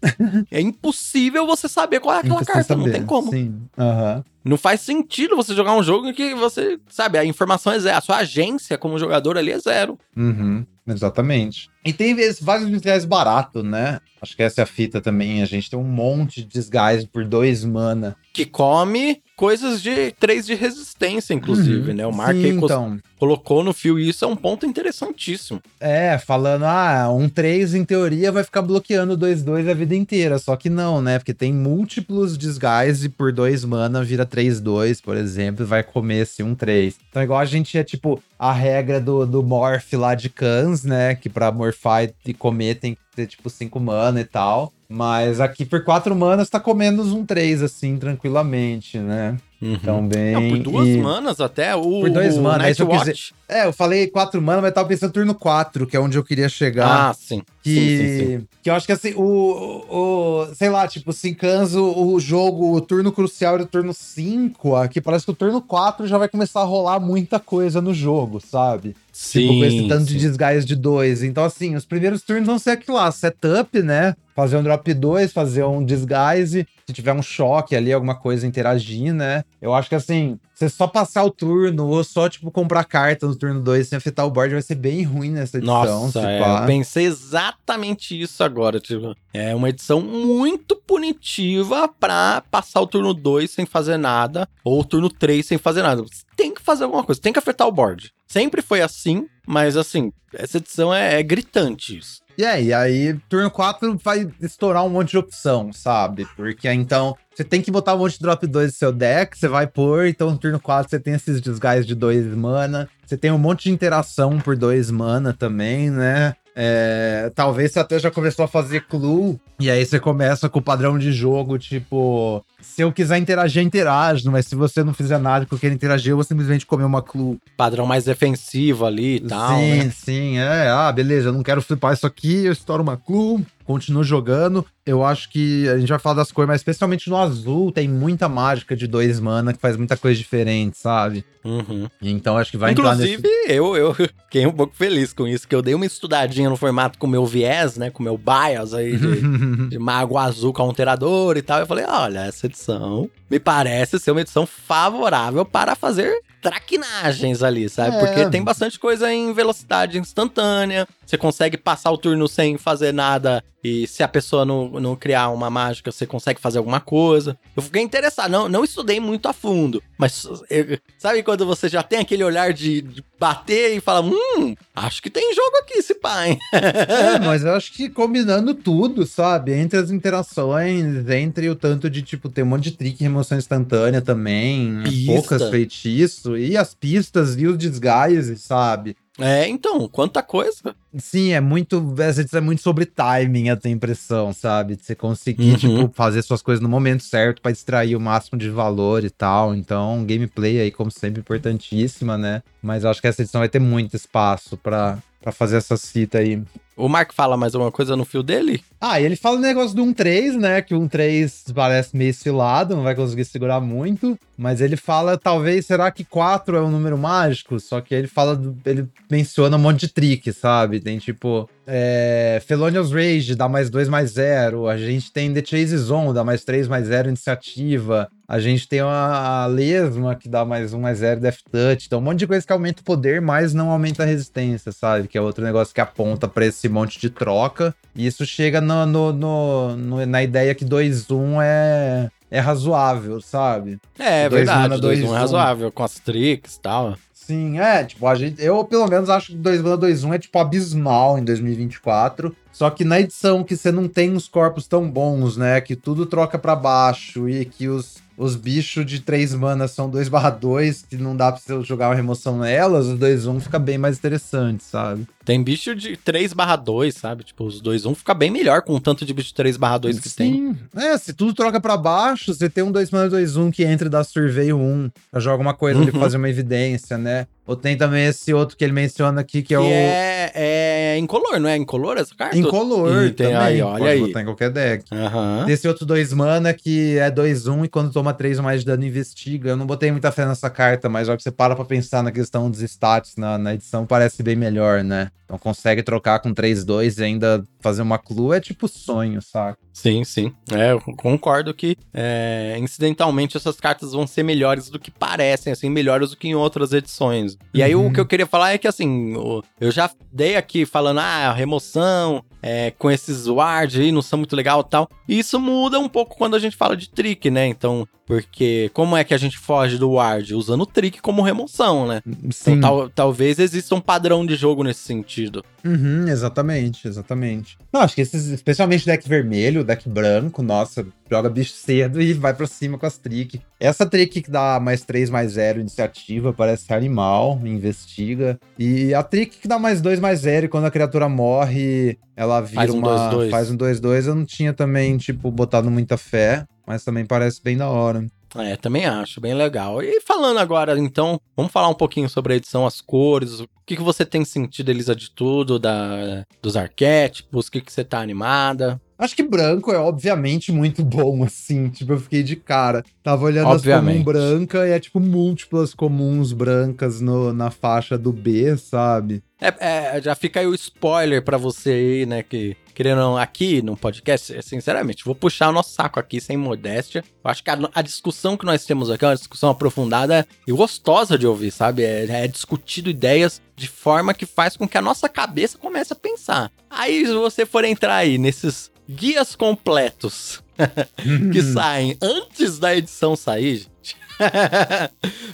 [0.50, 2.84] é impossível você saber qual é aquela carta, saber.
[2.84, 3.30] não tem como.
[3.30, 3.62] Sim.
[3.76, 4.24] Uhum.
[4.44, 7.96] Não faz sentido você jogar um jogo em que você, sabe, a informação é zero.
[7.96, 9.98] A sua agência como jogador ali é zero.
[10.14, 11.70] Uhum, exatamente.
[11.82, 14.00] E tem vários desgaste baratos, né?
[14.20, 15.42] Acho que essa é a fita também.
[15.42, 18.16] A gente tem um monte de desgaste por dois mana.
[18.34, 21.96] Que come coisas de três de resistência, inclusive, uhum.
[21.96, 22.06] né?
[22.06, 22.98] O Mark Sim, então.
[23.18, 25.60] colocou no fio e isso é um ponto interessantíssimo.
[25.80, 30.38] É, falando, ah, um 3 em teoria vai ficar bloqueando 2-2 a vida inteira.
[30.38, 31.18] Só que não, né?
[31.18, 36.42] Porque tem múltiplos desgaste por dois mana, vira 3-2, por exemplo, e vai comer esse
[36.42, 36.96] um 3.
[37.10, 41.14] Então, igual a gente é tipo a regra do, do Morph lá de Cans, né?
[41.14, 44.72] Que pra morfar e comer tem que ter tipo 5 mana e tal.
[44.88, 49.36] Mas aqui por 4 manas tá comendo um 3, assim, tranquilamente, né?
[49.60, 49.72] Uhum.
[49.74, 50.32] Então, bem.
[50.32, 50.98] Não, por duas e...
[50.98, 51.74] manas até.
[51.74, 52.78] O, por dois manas.
[52.78, 53.32] Eu quis...
[53.48, 56.48] É, eu falei quatro manas, mas tava pensando turno 4, que é onde eu queria
[56.48, 57.10] chegar.
[57.10, 57.42] Ah, sim.
[57.62, 58.46] Que, sim, sim, sim.
[58.62, 60.54] que eu acho que assim, o, o.
[60.54, 65.00] Sei lá, tipo, se encanso o jogo, o turno crucial era o turno 5, aqui
[65.00, 68.96] parece que o turno 4 já vai começar a rolar muita coisa no jogo, sabe?
[69.12, 71.22] Sim, tipo, com esse tanto de desgais de dois.
[71.22, 74.16] Então, assim, os primeiros turnos vão ser aquilo lá, setup, né?
[74.34, 79.12] Fazer um drop 2, fazer um disguise, se tiver um choque ali, alguma coisa interagir,
[79.12, 79.44] né?
[79.60, 83.34] Eu acho que assim, você só passar o turno ou só, tipo, comprar carta no
[83.34, 86.04] turno 2 sem afetar o board vai ser bem ruim nessa edição.
[86.04, 88.78] Nossa, é, eu pensei exatamente isso agora.
[88.78, 94.80] Tipo, é uma edição muito punitiva pra passar o turno 2 sem fazer nada, ou
[94.80, 96.02] o turno 3 sem fazer nada.
[96.02, 98.12] Você tem que fazer alguma coisa, tem que afetar o board.
[98.26, 102.23] Sempre foi assim, mas assim, essa edição é, é gritante isso.
[102.36, 106.26] E aí, aí, turno 4 vai estourar um monte de opção, sabe?
[106.34, 109.46] Porque então você tem que botar um monte de drop 2 no seu deck, você
[109.46, 113.30] vai pôr, então no turno 4 você tem esses desgais de 2 mana, você tem
[113.30, 116.34] um monte de interação por 2 mana também, né?
[116.56, 120.62] É, talvez você até já começou a fazer clue, e aí você começa com o
[120.62, 125.46] padrão de jogo, tipo, se eu quiser interagir, interajo, mas se você não fizer nada
[125.46, 127.38] que eu quero interagir, eu vou simplesmente comer uma clue.
[127.56, 129.58] Padrão mais defensivo ali e tal.
[129.58, 129.90] Sim, né?
[129.90, 130.68] sim, é.
[130.68, 134.64] Ah, beleza, eu não quero flipar isso aqui, eu estouro uma clue, continuo jogando.
[134.86, 138.28] Eu acho que a gente vai falar das cores, mas especialmente no azul tem muita
[138.28, 141.24] mágica de dois mana que faz muita coisa diferente, sabe?
[141.44, 141.88] Uhum.
[142.00, 143.52] Então acho que vai Inclusive, entrar nesse...
[143.52, 146.98] eu, eu fiquei um pouco feliz com isso, que eu dei uma estudadinha no formato
[146.98, 147.90] com o meu viés, né?
[147.90, 151.60] Com o meu bias aí de, de mago azul counterador e tal.
[151.60, 157.68] Eu falei, olha, essa edição me parece ser uma edição favorável para fazer traquinagens ali,
[157.70, 157.96] sabe?
[157.96, 158.00] É.
[158.00, 160.86] Porque tem bastante coisa em velocidade instantânea.
[161.06, 163.42] Você consegue passar o turno sem fazer nada.
[163.62, 167.38] E se a pessoa não, não criar uma mágica, você consegue fazer alguma coisa.
[167.56, 168.30] Eu fiquei interessado.
[168.30, 169.82] Não, não estudei muito a fundo.
[169.96, 174.54] Mas eu, sabe quando você já tem aquele olhar de, de, bater e fala: Hum,
[174.76, 176.38] acho que tem jogo aqui esse pai.
[176.52, 179.54] é, mas eu acho que combinando tudo, sabe?
[179.54, 184.02] Entre as interações, entre o tanto de, tipo, ter um monte de trick remoção instantânea
[184.02, 185.12] também, Pista.
[185.12, 188.94] poucas feitiços, e as pistas e os disguises, sabe?
[189.18, 190.74] É, então, quanta coisa.
[190.98, 191.94] Sim, é muito.
[191.98, 194.74] Essa edição é muito sobre timing, eu tenho impressão, sabe?
[194.74, 195.56] De você conseguir, uhum.
[195.56, 199.54] tipo, fazer suas coisas no momento certo para extrair o máximo de valor e tal.
[199.54, 202.42] Então, gameplay aí, como sempre, importantíssima, né?
[202.60, 205.00] Mas eu acho que essa edição vai ter muito espaço para
[205.32, 206.42] fazer essa cita aí.
[206.76, 208.62] O Mark fala mais alguma coisa no fio dele?
[208.80, 210.60] Ah, e ele fala o negócio do 1-3, né?
[210.60, 214.18] Que o 1-3 parece meio esfilado, não vai conseguir segurar muito.
[214.36, 217.60] Mas ele fala, talvez, será que 4 é um número mágico?
[217.60, 220.80] Só que ele fala, ele menciona um monte de trick, sabe?
[220.80, 224.68] Tem tipo, é, Felonious Rage dá mais 2 mais 0.
[224.68, 228.08] A gente tem The Chase Zone, dá mais 3 mais 0 iniciativa.
[228.26, 231.86] A gente tem a Lesma, que dá mais 1 mais 0 Death Touch.
[231.86, 235.08] Então, um monte de coisa que aumenta o poder, mas não aumenta a resistência, sabe?
[235.08, 237.74] Que é outro negócio que aponta para esse monte de troca.
[237.94, 243.78] E isso chega no, no, no, no na ideia que 2-1 é, é razoável, sabe?
[243.98, 244.74] É, é verdade.
[244.76, 246.96] 2-1 é razoável, com as tricks e tal.
[247.26, 250.18] Sim, é, tipo, a gente, eu pelo menos acho que 2 mana 2 1 é
[250.18, 252.36] tipo abismal em 2024.
[252.52, 256.04] Só que na edição que você não tem uns corpos tão bons, né, que tudo
[256.04, 260.86] troca para baixo e que os os bichos de 3 manas são 2 barra 2,
[260.88, 263.98] que não dá pra você jogar uma remoção nelas, os 2 1 fica bem mais
[263.98, 265.06] interessante, sabe?
[265.24, 267.24] Tem bicho de 3 barra 2, sabe?
[267.24, 269.78] Tipo, os 2 1 fica bem melhor com o tanto de bicho de 3 barra
[269.78, 270.16] 2 que Sim.
[270.16, 270.58] tem.
[270.76, 273.86] É, se tudo troca para baixo, você tem um 2 mana 2 1 que entra
[273.86, 275.88] e dá surveio 1, joga uma coisa uhum.
[275.88, 277.26] ali fazer uma evidência, né?
[277.46, 279.64] Ou tem também esse outro que ele menciona aqui, que, é que é o.
[279.64, 282.36] É, é incolor, não é incolor essa carta?
[282.36, 283.36] Incolor, tem também.
[283.36, 284.00] Aí, olha Pode aí.
[284.00, 284.84] botar em qualquer deck.
[284.90, 285.48] Uhum.
[285.48, 288.66] Esse outro 2 mana que é 2-1 um, e quando toma 3 ou mais de
[288.66, 289.50] dano, investiga.
[289.50, 292.10] Eu não botei muita fé nessa carta, mas já que você para pra pensar na
[292.10, 295.10] questão dos stats na, na edição, parece bem melhor, né?
[295.24, 299.58] Então consegue trocar com 3-2 e ainda fazer uma clue é tipo sonho, saca?
[299.72, 300.32] Sim, sim.
[300.52, 305.68] É, eu concordo que é, incidentalmente essas cartas vão ser melhores do que parecem, assim,
[305.68, 307.33] melhores do que em outras edições.
[307.52, 307.64] E uhum.
[307.64, 307.92] aí o uhum.
[307.92, 309.14] que eu queria falar é que, assim,
[309.60, 314.36] eu já dei aqui falando, ah, remoção, é, com esses ward aí, não são muito
[314.36, 314.88] legal e tal.
[315.08, 317.46] E isso muda um pouco quando a gente fala de trick, né?
[317.46, 320.34] Então, porque como é que a gente foge do ward?
[320.34, 322.02] Usando o trick como remoção, né?
[322.30, 322.52] Sim.
[322.52, 325.42] Então, tal, talvez exista um padrão de jogo nesse sentido.
[325.64, 327.56] Uhum, exatamente, exatamente.
[327.72, 332.34] Não, acho que esses, especialmente deck vermelho, deck branco, nossa, joga bicho cedo e vai
[332.34, 333.40] pra cima com as trick.
[333.60, 338.38] Essa trick que dá mais 3, mais 0 iniciativa, parece animal, investiga.
[338.58, 342.40] E a trick que dá mais 2, mais 0 e quando a criatura morre, ela
[342.40, 342.88] vira faz um uma...
[342.88, 343.30] Dois, dois.
[343.30, 344.06] Faz um 2, 2.
[344.08, 348.04] Eu não tinha também, tipo, botado muita fé, mas também parece bem da hora.
[348.36, 349.82] É, também acho, bem legal.
[349.82, 353.76] E falando agora, então, vamos falar um pouquinho sobre a edição, as cores, o que,
[353.76, 358.00] que você tem sentido, Elisa, de tudo, da, dos arquétipos, o que, que você tá
[358.00, 358.80] animada?
[358.98, 361.68] Acho que branco é obviamente muito bom, assim.
[361.68, 362.84] Tipo, eu fiquei de cara.
[363.02, 363.98] Tava olhando obviamente.
[363.98, 369.22] as comuns branca e é tipo múltiplas comuns brancas no, na faixa do B, sabe?
[369.40, 372.22] É, é já fica aí o spoiler para você aí, né?
[372.22, 377.04] Que querendo aqui no podcast, sinceramente, vou puxar o nosso saco aqui sem modéstia.
[377.24, 380.52] Eu acho que a, a, discussão que nós temos aqui é uma discussão aprofundada e
[380.52, 381.84] gostosa de ouvir, sabe?
[381.84, 385.96] É, é discutido ideias de forma que faz com que a nossa cabeça comece a
[385.96, 386.50] pensar.
[386.68, 390.42] Aí, se você for entrar aí nesses guias completos
[391.32, 393.66] que saem antes da edição sair,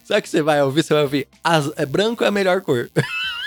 [0.09, 0.82] o que você vai ouvir?
[0.82, 2.91] Você vai ouvir: as, é, branco é a melhor cor.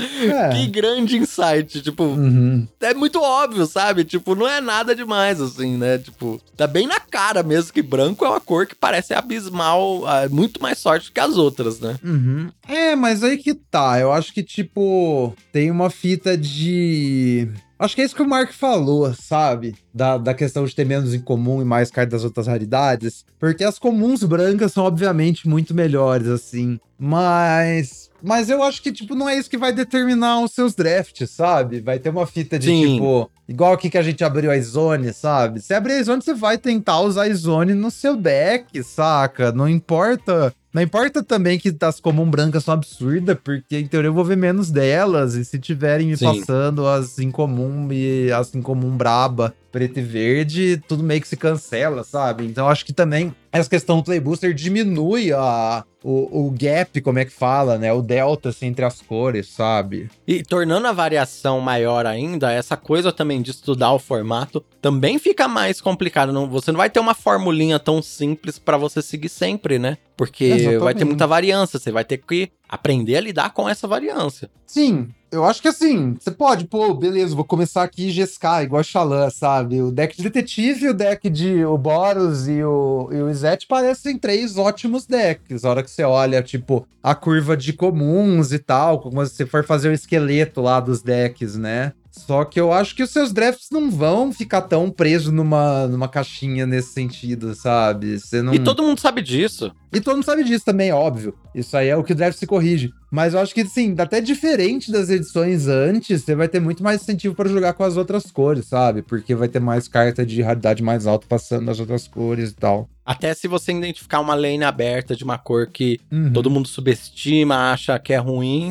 [0.00, 0.48] É.
[0.50, 2.66] Que grande insight, tipo, uhum.
[2.80, 4.04] é muito óbvio, sabe?
[4.04, 5.98] Tipo, não é nada demais, assim, né?
[5.98, 10.28] Tipo, tá bem na cara mesmo que branco é uma cor que parece abismal, ah,
[10.30, 11.96] muito mais sorte que as outras, né?
[12.02, 12.50] Uhum.
[12.68, 17.48] É, mas aí que tá, eu acho que, tipo, tem uma fita de
[17.80, 19.74] Acho que é isso que o Mark falou, sabe?
[19.92, 23.24] Da, da questão de ter menos em comum e mais cartas das outras raridades.
[23.38, 26.78] Porque as comuns brancas são, obviamente, muito melhores, assim.
[26.98, 28.09] Mas.
[28.22, 31.80] Mas eu acho que, tipo, não é isso que vai determinar os seus drafts, sabe?
[31.80, 32.94] Vai ter uma fita de, Sim.
[32.94, 33.30] tipo.
[33.48, 35.60] Igual aqui que a gente abriu a Izone, sabe?
[35.60, 39.50] Se abrir a Izone, você vai tentar usar a Izone no seu deck, saca?
[39.50, 44.14] Não importa não importa também que as comum brancas são absurdas, porque em teoria eu
[44.14, 46.26] vou ver menos delas, e se tiverem me Sim.
[46.26, 52.04] passando as incomum e as incomum braba, preto e verde, tudo meio que se cancela,
[52.04, 52.44] sabe?
[52.44, 57.18] Então acho que também essa questão do Play Booster diminui a, o, o gap, como
[57.18, 57.92] é que fala, né?
[57.92, 60.08] O delta assim, entre as cores, sabe?
[60.26, 65.48] E tornando a variação maior ainda, essa coisa também de estudar o formato também fica
[65.48, 66.32] mais complicado.
[66.32, 69.98] Não, você não vai ter uma formulinha tão simples para você seguir sempre, né?
[70.16, 70.78] Porque Exatamente.
[70.78, 74.50] vai ter muita variância, você vai ter que aprender a lidar com essa variância.
[74.66, 78.82] Sim, eu acho que assim, você pode, pô, beleza, vou começar aqui GSK, igual a
[78.82, 79.80] Xalã, sabe?
[79.80, 84.18] O deck de detetive, o deck de o Boros e o, e o Izete parecem
[84.18, 85.64] três ótimos decks.
[85.64, 89.64] A hora que você olha, tipo, a curva de comuns e tal, como você for
[89.64, 91.92] fazer o esqueleto lá dos decks, né?
[92.10, 96.08] Só que eu acho que os seus drafts não vão ficar tão presos numa, numa
[96.08, 98.18] caixinha nesse sentido, sabe?
[98.18, 98.52] Você não...
[98.52, 99.72] E todo mundo sabe disso.
[99.92, 101.34] E todo mundo sabe disso também, óbvio.
[101.54, 102.92] Isso aí é o que o draft se corrige.
[103.10, 107.02] Mas eu acho que, sim, até diferente das edições antes, você vai ter muito mais
[107.02, 109.02] incentivo para jogar com as outras cores, sabe?
[109.02, 112.88] Porque vai ter mais carta de raridade mais alta passando nas outras cores e tal.
[113.04, 116.32] Até se você identificar uma lane aberta de uma cor que uhum.
[116.32, 118.70] todo mundo subestima, acha que é ruim,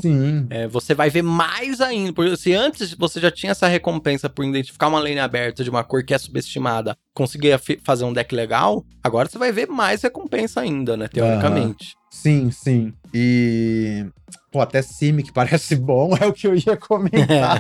[0.50, 2.14] é, você vai ver mais ainda.
[2.14, 5.84] Porque se antes você já tinha essa recompensa por identificar uma lane aberta de uma
[5.84, 10.62] cor que é subestimada, conseguir fazer um deck legal, agora você vai ver mais recompensa
[10.62, 11.08] ainda, né?
[11.08, 11.96] Teoricamente.
[11.96, 12.00] Uhum.
[12.12, 12.94] Sim, sim.
[13.14, 14.06] E.
[14.52, 17.60] Pô, até Sim, que parece bom, é o que eu ia comentar.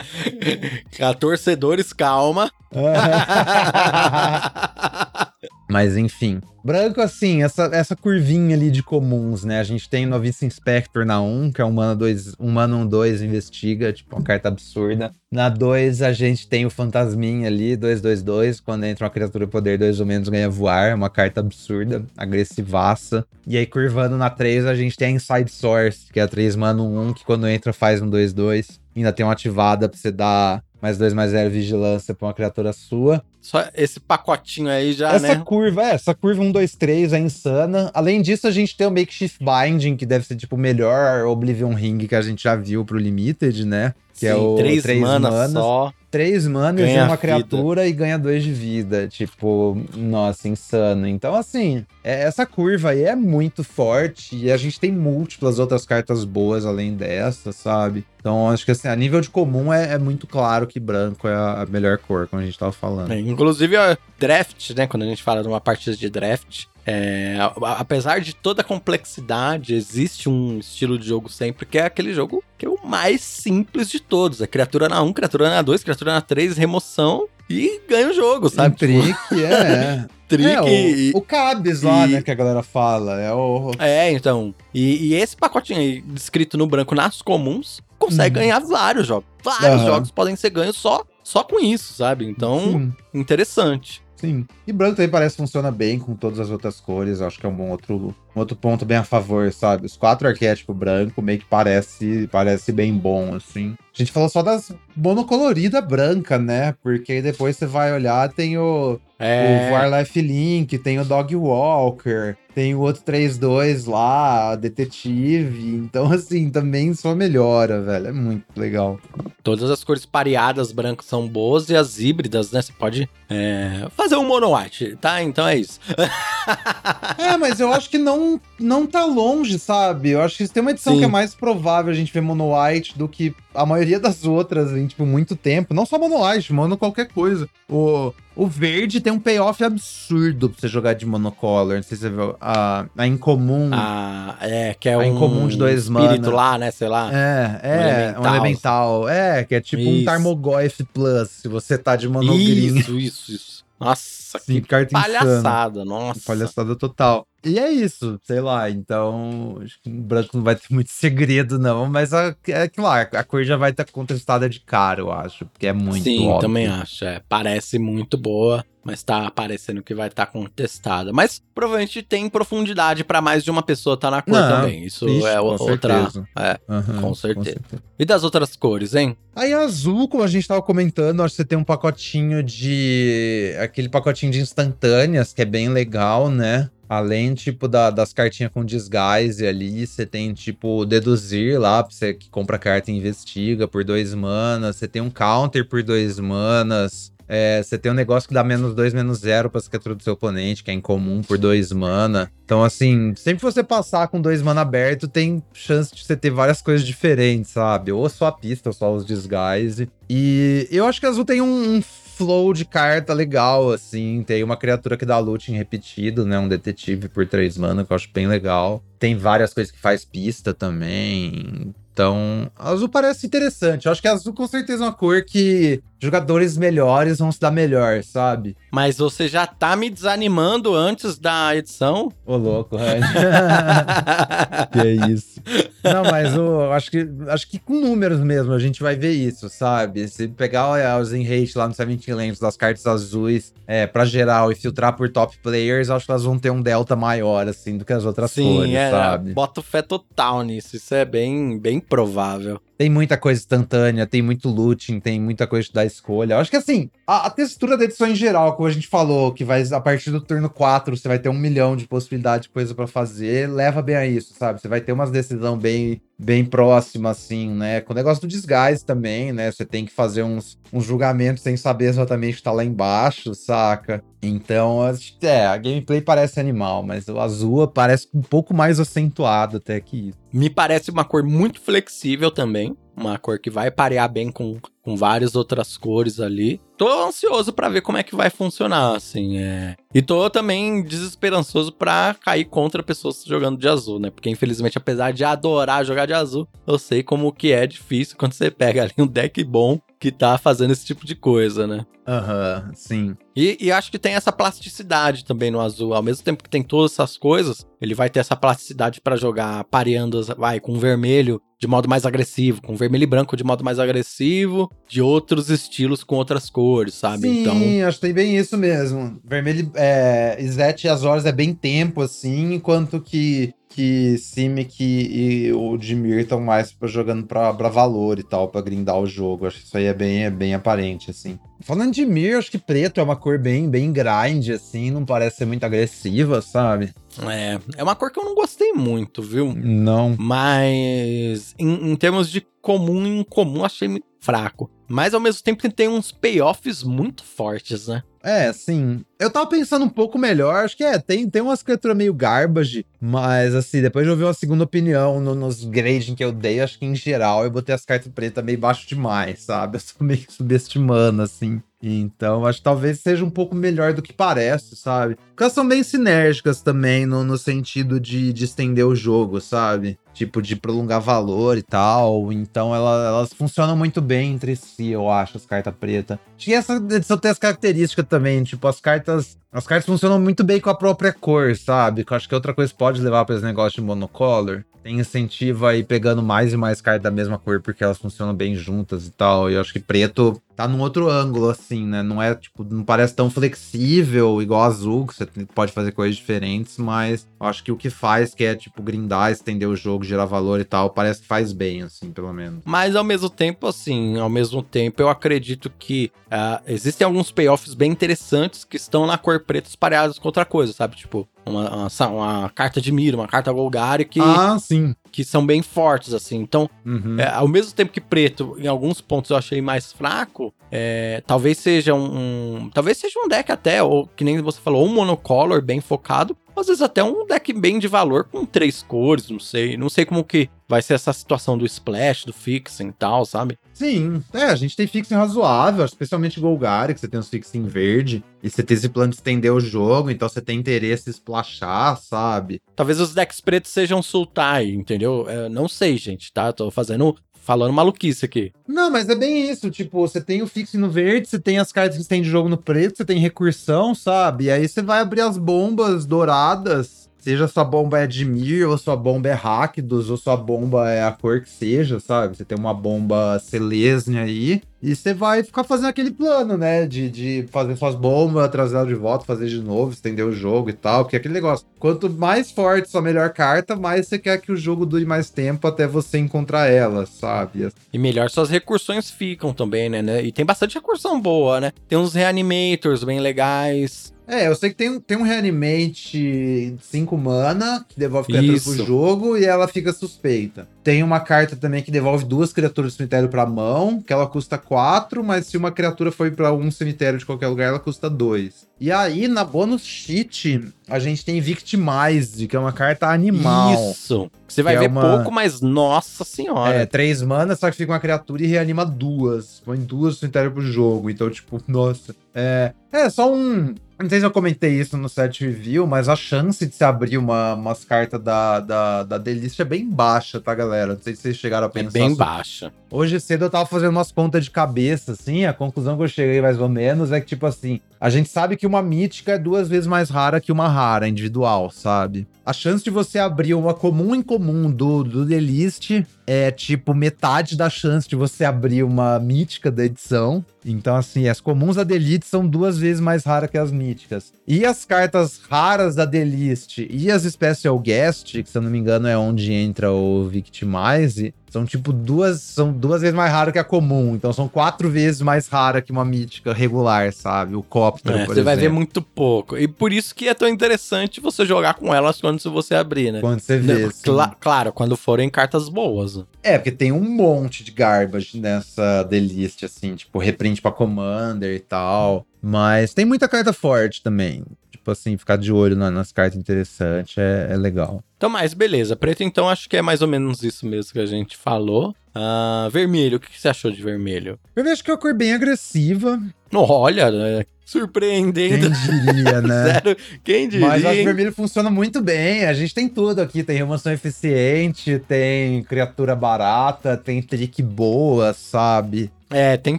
[1.18, 2.52] Torcedores, calma.
[5.70, 6.40] Mas enfim.
[6.62, 9.60] Branco, assim, essa, essa curvinha ali de comuns, né?
[9.60, 12.86] A gente tem Novice Inspector na 1, que é um mana 2, um mana 1
[12.86, 15.10] 2 investiga, tipo, uma carta absurda.
[15.32, 20.00] Na 2, a gente tem o Fantasminha ali, 2-2-2, quando entra uma criatura poder 2
[20.00, 23.24] ou menos ganha voar, é uma carta absurda, agressivaça.
[23.46, 26.56] E aí, curvando na 3, a gente tem a Inside Source, que é a 3
[26.56, 28.78] mana 1, que quando entra faz um 2-2.
[28.94, 32.72] Ainda tem uma ativada pra você dar mais 2 mais 0 vigilância pra uma criatura
[32.72, 33.22] sua.
[33.40, 35.32] Só esse pacotinho aí já, essa né?
[35.32, 37.90] Essa curva, é, essa curva 1, 2, 3 é insana.
[37.94, 41.72] Além disso, a gente tem o Makeshift Binding, que deve ser, tipo, o melhor Oblivion
[41.72, 43.94] Ring que a gente já viu pro Limited, né?
[44.14, 45.92] Que é Sim, é o três, três manas, manas só.
[46.10, 49.08] Três manas e uma criatura e ganha dois de vida.
[49.08, 51.06] Tipo, nossa, insano.
[51.06, 55.86] Então, assim, é, essa curva aí é muito forte e a gente tem múltiplas outras
[55.86, 58.04] cartas boas além dessa, sabe?
[58.20, 61.34] Então, acho que assim, a nível de comum é, é muito claro que branco é
[61.34, 63.12] a, a melhor cor, como a gente tava falando.
[63.12, 64.86] É, inclusive, a draft, né?
[64.86, 67.36] Quando a gente fala de uma partida de draft, é,
[67.78, 72.42] apesar de toda a complexidade, existe um estilo de jogo sempre que é aquele jogo
[72.58, 74.40] que é o mais simples de todos.
[74.40, 78.48] É criatura na 1, criatura na 2, criatura na 3, remoção e ganha o jogo,
[78.48, 78.76] sabe?
[78.76, 80.06] Trick, é.
[80.28, 80.46] trick.
[80.46, 82.12] É, o, o Cabs lá, e...
[82.12, 83.20] né, que a galera fala.
[83.20, 83.72] É, o...
[83.78, 84.54] é então.
[84.72, 88.42] E, e, esse pacotinho aí, descrito no branco nas comuns, consegue hum.
[88.42, 89.28] ganhar vários jogos.
[89.44, 89.86] Vários uhum.
[89.86, 92.26] jogos podem ser ganhos só, só com isso, sabe?
[92.26, 92.92] Então, Sim.
[93.14, 94.02] interessante.
[94.16, 94.46] Sim.
[94.66, 97.22] E branco também parece que funciona bem com todas as outras cores.
[97.22, 99.86] Acho que é um bom outro, um outro ponto bem a favor, sabe?
[99.86, 103.76] Os quatro arquétipos branco meio que parece, parece bem bom, assim.
[103.94, 106.74] A gente falou só das monocolorida branca, né?
[106.82, 109.68] Porque depois você vai olhar, tem o É.
[109.68, 115.74] O Warlife Link, tem o Dog Walker, tem o outro 3-2 lá, Detetive.
[115.74, 118.08] Então, assim, também só melhora, velho.
[118.08, 118.98] É muito legal.
[119.42, 122.62] Todas as cores pareadas brancas são boas e as híbridas, né?
[122.62, 125.22] Você pode é, fazer um mono white, tá?
[125.22, 125.80] Então é isso.
[127.18, 130.10] é, mas eu acho que não, não tá longe, sabe?
[130.10, 130.98] Eu acho que tem uma edição Sim.
[130.98, 134.72] que é mais provável a gente ver mono white do que a maioria das outras
[134.72, 135.72] em, tipo, muito tempo.
[135.72, 137.48] Não só mono white, mono qualquer coisa.
[137.68, 141.76] O, o verde tem um payoff absurdo pra você jogar de monocolor.
[141.76, 142.36] Não sei se você viu.
[142.40, 143.70] A, a incomum.
[143.72, 145.02] Ah, é, que é a um.
[145.02, 146.36] incomum de dois espírito mana.
[146.36, 146.70] lá, né?
[146.70, 147.10] Sei lá.
[147.12, 148.18] É, é.
[148.18, 148.22] Um elemental.
[148.22, 149.08] Um elemental.
[149.08, 150.02] É, que é tipo isso.
[150.02, 152.76] um Tarmogoyf Plus, se você tá de monogreen.
[152.76, 153.64] Isso, isso, isso.
[153.80, 154.02] Nossa,
[154.38, 156.20] Sim, que palhaçada, nossa.
[156.24, 157.26] Palhaçada total.
[157.44, 161.58] E é isso, sei lá, então acho que o branco não vai ter muito segredo,
[161.58, 165.00] não, mas a, é que lá, a cor já vai estar tá contestada de cara,
[165.00, 166.40] eu acho, porque é muito Sim, óbvio.
[166.40, 171.12] também acho, é, parece muito boa, mas tá parecendo que vai estar tá contestada.
[171.12, 174.84] Mas provavelmente tem profundidade para mais de uma pessoa estar tá na cor não, também,
[174.84, 176.10] isso é outra...
[176.36, 177.34] É, uhum, com, certeza.
[177.34, 177.82] com certeza.
[177.98, 179.16] E das outras cores, hein?
[179.34, 183.54] Aí azul, como a gente tava comentando, acho que você tem um pacotinho de...
[183.60, 186.70] aquele pacotinho de instantâneas, que é bem legal, né?
[186.90, 192.12] Além, tipo, da, das cartinhas com disguise ali, você tem, tipo, deduzir lá, pra você
[192.12, 194.74] que compra carta e investiga por dois manas.
[194.74, 197.12] Você tem um counter por dois manas.
[197.32, 200.14] É, você tem um negócio que dá menos dois, menos zero pra criatura do seu
[200.14, 202.28] oponente, que é incomum por dois mana.
[202.44, 206.30] Então, assim, sempre que você passar com dois mana aberto, tem chance de você ter
[206.30, 207.92] várias coisas diferentes, sabe?
[207.92, 209.88] Ou só a pista, ou só os disguise.
[210.08, 214.24] E eu acho que azul tem um, um flow de carta legal, assim.
[214.26, 216.36] Tem uma criatura que dá looting repetido, né?
[216.36, 218.82] Um detetive por três mana, que eu acho bem legal.
[218.98, 221.72] Tem várias coisas que faz pista também.
[221.92, 223.86] Então, azul parece interessante.
[223.86, 227.50] Eu acho que azul com certeza é uma cor que jogadores melhores vão se dar
[227.50, 228.56] melhor, sabe?
[228.72, 232.10] Mas você já tá me desanimando antes da edição?
[232.24, 233.00] Ô, louco, Red.
[234.72, 235.40] que é isso.
[235.84, 239.48] Não, mas eu acho que, acho que com números mesmo a gente vai ver isso,
[239.48, 240.08] sabe?
[240.08, 244.54] Se pegar os enrate lá no Seventeen Lands das cartas azuis é, pra geral e
[244.54, 247.92] filtrar por top players, acho que elas vão ter um delta maior, assim, do que
[247.92, 249.32] as outras Sim, cores, é, sabe?
[249.32, 250.76] Bota fé total nisso.
[250.76, 252.60] Isso é bem, bem provável.
[252.80, 256.32] Tem muita coisa instantânea, tem muito looting, tem muita coisa da escolha.
[256.32, 259.34] Eu acho que assim, a, a, textura da edição em geral, como a gente falou,
[259.34, 262.54] que vai a partir do turno 4 você vai ter um milhão de possibilidades de
[262.54, 264.62] coisa para fazer, leva bem a isso, sabe?
[264.62, 267.80] Você vai ter umas decisões bem, bem próximas, assim, né?
[267.80, 269.50] Com o negócio do desgaste também, né?
[269.50, 273.34] Você tem que fazer uns, uns julgamentos sem saber exatamente o que tá lá embaixo,
[273.34, 274.04] saca?
[274.22, 274.80] Então,
[275.22, 280.08] é, a gameplay parece animal, mas o azul parece um pouco mais acentuado até que
[280.08, 280.18] isso.
[280.32, 282.76] Me parece uma cor muito flexível também.
[283.00, 286.60] Uma cor que vai parear bem com, com várias outras cores ali.
[286.76, 289.76] Tô ansioso para ver como é que vai funcionar, assim, é.
[289.94, 294.10] E tô também desesperançoso para cair contra pessoas jogando de azul, né?
[294.10, 298.34] Porque infelizmente, apesar de adorar jogar de azul, eu sei como que é difícil quando
[298.34, 301.86] você pega ali um deck bom que tá fazendo esse tipo de coisa, né?
[302.10, 303.16] Aham, uhum, sim.
[303.36, 305.94] E, e, acho que tem essa plasticidade também no azul.
[305.94, 309.62] Ao mesmo tempo que tem todas essas coisas, ele vai ter essa plasticidade para jogar
[309.64, 313.78] pareando, vai, com vermelho de modo mais agressivo, com vermelho e branco de modo mais
[313.78, 317.28] agressivo, de outros estilos com outras cores, sabe?
[317.28, 317.86] Sim, então...
[317.86, 319.20] acho que tem bem isso mesmo.
[319.22, 325.76] Vermelho, é, Izete e Azores é bem tempo, assim, enquanto que que Simic e o
[325.76, 329.46] Dimir estão mais jogando pra, pra valor e tal, pra grindar o jogo.
[329.46, 331.38] Acho que isso aí é bem, é bem aparente, assim.
[331.62, 335.38] Falando de Mir, acho que preto é uma cor bem, bem grind, assim, não parece
[335.38, 336.92] ser muito agressiva, sabe?
[337.28, 339.54] É, é uma cor que eu não gostei muito, viu?
[339.54, 340.16] Não.
[340.18, 344.70] Mas em, em termos de comum e incomum, achei muito fraco.
[344.88, 348.02] Mas ao mesmo tempo tem uns payoffs muito fortes, né?
[348.22, 349.02] É, sim.
[349.18, 352.84] Eu tava pensando um pouco melhor, acho que é, tem, tem umas criaturas meio garbage,
[353.00, 356.78] mas assim, depois de ouvir uma segunda opinião no, nos grading que eu dei, acho
[356.78, 359.78] que em geral eu botei as cartas pretas meio baixo demais, sabe?
[359.78, 361.62] Eu tô meio subestimando, assim.
[361.82, 365.16] Então, acho que talvez seja um pouco melhor do que parece, sabe?
[365.30, 369.98] Porque elas são bem sinérgicas também, no, no sentido de, de estender o jogo, sabe?
[370.12, 372.30] Tipo, de prolongar valor e tal.
[372.32, 376.18] Então, ela, elas funcionam muito bem entre si, eu acho, as cartas pretas.
[376.36, 380.44] Acho que essa edição tem as características também, tipo, as cartas as cartas funcionam muito
[380.44, 382.04] bem com a própria cor, sabe?
[382.04, 384.62] Que eu acho que outra coisa pode levar para esse negócio de monocolor.
[384.80, 388.54] Tem incentivo aí pegando mais e mais cartas da mesma cor, porque elas funcionam bem
[388.54, 389.50] juntas e tal.
[389.50, 392.02] E eu acho que preto tá num outro ângulo, assim, né?
[392.02, 396.76] Não é, tipo, não parece tão flexível igual azul, que você pode fazer coisas diferentes,
[396.76, 400.60] mas acho que o que faz, que é, tipo, grindar, estender o jogo, gerar valor
[400.60, 402.60] e tal, parece que faz bem, assim, pelo menos.
[402.66, 407.72] Mas ao mesmo tempo, assim, ao mesmo tempo, eu acredito que uh, existem alguns payoffs
[407.72, 410.94] bem interessantes que estão na cor preta espalhados com outra coisa, sabe?
[410.94, 414.94] Tipo, uma, uma, uma, carta de mira, uma carta Golgari que, ah, sim.
[415.10, 416.38] que são bem fortes, assim.
[416.38, 417.16] Então, uhum.
[417.18, 421.58] é, ao mesmo tempo que preto, em alguns pontos eu achei mais fraco, é, talvez
[421.58, 425.60] seja um, um, Talvez seja um deck até, ou que nem você falou, um monocolor
[425.60, 429.76] bem focado, às vezes até um deck bem de valor com três cores, não sei.
[429.76, 433.58] Não sei como que vai ser essa situação do splash, do fixing e tal, sabe?
[433.72, 438.22] Sim, é, a gente tem fixing razoável, especialmente Golgari, que você tem uns fixing verde,
[438.40, 442.00] e você tem esse plano de estender o jogo, então você tem interesse em splashar,
[442.00, 442.62] sabe?
[442.76, 445.28] Talvez os decks pretos sejam Sultai, entendeu?
[445.28, 446.52] Eu não sei, gente, tá?
[446.52, 448.52] Tô fazendo falando maluquice aqui.
[448.66, 449.70] Não, mas é bem isso.
[449.70, 452.48] Tipo, você tem o fixo no verde, você tem as cartas que tem de jogo
[452.48, 454.44] no preto, você tem recursão, sabe?
[454.44, 456.99] E aí você vai abrir as bombas douradas.
[457.20, 461.12] Seja sua bomba é Admir, ou sua bomba é Rakdos, ou sua bomba é a
[461.12, 462.36] cor que seja, sabe?
[462.36, 464.62] Você tem uma bomba Celesne aí.
[464.82, 466.86] E você vai ficar fazendo aquele plano, né?
[466.86, 470.70] De, de fazer suas bombas, trazer ela de volta, fazer de novo, estender o jogo
[470.70, 471.04] e tal.
[471.04, 471.66] Porque é aquele negócio.
[471.78, 475.68] Quanto mais forte sua melhor carta, mais você quer que o jogo dure mais tempo
[475.68, 477.68] até você encontrar ela, sabe?
[477.92, 480.00] E melhor suas recursões ficam também, né?
[480.00, 480.24] né?
[480.24, 481.72] E tem bastante recursão boa, né?
[481.86, 484.14] Tem uns reanimators bem legais.
[484.30, 489.36] É, eu sei que tem, tem um reanimate 5 mana, que devolve criaturas pro jogo,
[489.36, 490.68] e ela fica suspeita.
[490.82, 494.56] Tem uma carta também que devolve duas criaturas do cemitério pra mão, que ela custa
[494.56, 498.66] 4, mas se uma criatura for para um cemitério de qualquer lugar, ela custa 2.
[498.80, 503.90] E aí, na bônus cheat, a gente tem Victimize, que é uma carta animal.
[503.90, 504.30] Isso.
[504.48, 505.16] Você vai ver é uma...
[505.16, 506.74] pouco, mas nossa senhora.
[506.74, 509.60] É, três manas, só que fica uma criatura e reanima duas.
[509.62, 511.10] Põe duas no cemitério pro jogo.
[511.10, 512.16] Então, tipo, nossa.
[512.34, 516.16] É, é só um não sei se eu comentei isso no set review, mas a
[516.16, 520.54] chance de se abrir uma, umas cartas da, da, da Delist é bem baixa, tá,
[520.54, 520.69] galera?
[520.86, 521.98] Não sei se vocês chegaram a é pensar.
[521.98, 522.72] É bem baixa.
[522.90, 526.40] Hoje cedo eu tava fazendo umas contas de cabeça, assim, a conclusão que eu cheguei
[526.40, 529.68] mais ou menos é que, tipo assim, a gente sabe que uma mítica é duas
[529.68, 532.26] vezes mais rara que uma rara individual, sabe?
[532.44, 535.90] A chance de você abrir uma comum em comum do, do The List
[536.26, 540.44] é tipo metade da chance de você abrir uma mítica da edição.
[540.64, 544.32] Então, assim, as comuns da Delete são duas vezes mais raras que as míticas.
[544.46, 548.78] E as cartas raras da Delist e as Special Guest, que se eu não me
[548.78, 553.58] engano é onde entra o Victimize, são tipo duas, são duas vezes mais raro que
[553.58, 554.14] a comum.
[554.14, 557.56] Então são quatro vezes mais rara que uma mítica regular, sabe?
[557.56, 559.58] O Copter, é, Você vai ver muito pouco.
[559.58, 563.20] E por isso que é tão interessante você jogar com elas quando você abrir, né?
[563.20, 563.90] Quando você vê.
[564.02, 566.24] Cla claro, quando forem cartas boas.
[566.42, 571.60] É, porque tem um monte de garbage nessa delist, assim, tipo, reprint pra Commander e
[571.60, 572.24] tal.
[572.40, 574.44] Mas tem muita carta forte também.
[574.90, 578.02] Tipo assim, ficar de olho nas cartas interessantes é, é legal.
[578.16, 578.96] Então, mas beleza.
[578.96, 581.94] Preto, então, acho que é mais ou menos isso mesmo que a gente falou.
[582.14, 584.38] Uh, vermelho, o que, você achou de vermelho?
[584.56, 586.20] Eu vejo que é uma cor bem agressiva.
[586.52, 587.44] Olha, né?
[587.64, 588.68] surpreendendo.
[588.68, 589.72] Quem diria, né?
[589.72, 590.66] Sério, quem diria?
[590.66, 592.44] Mas acho que vermelho funciona muito bem.
[592.44, 593.44] A gente tem tudo aqui.
[593.44, 599.12] Tem remoção eficiente, tem criatura barata, tem trick boa, sabe?
[599.30, 599.78] É, tem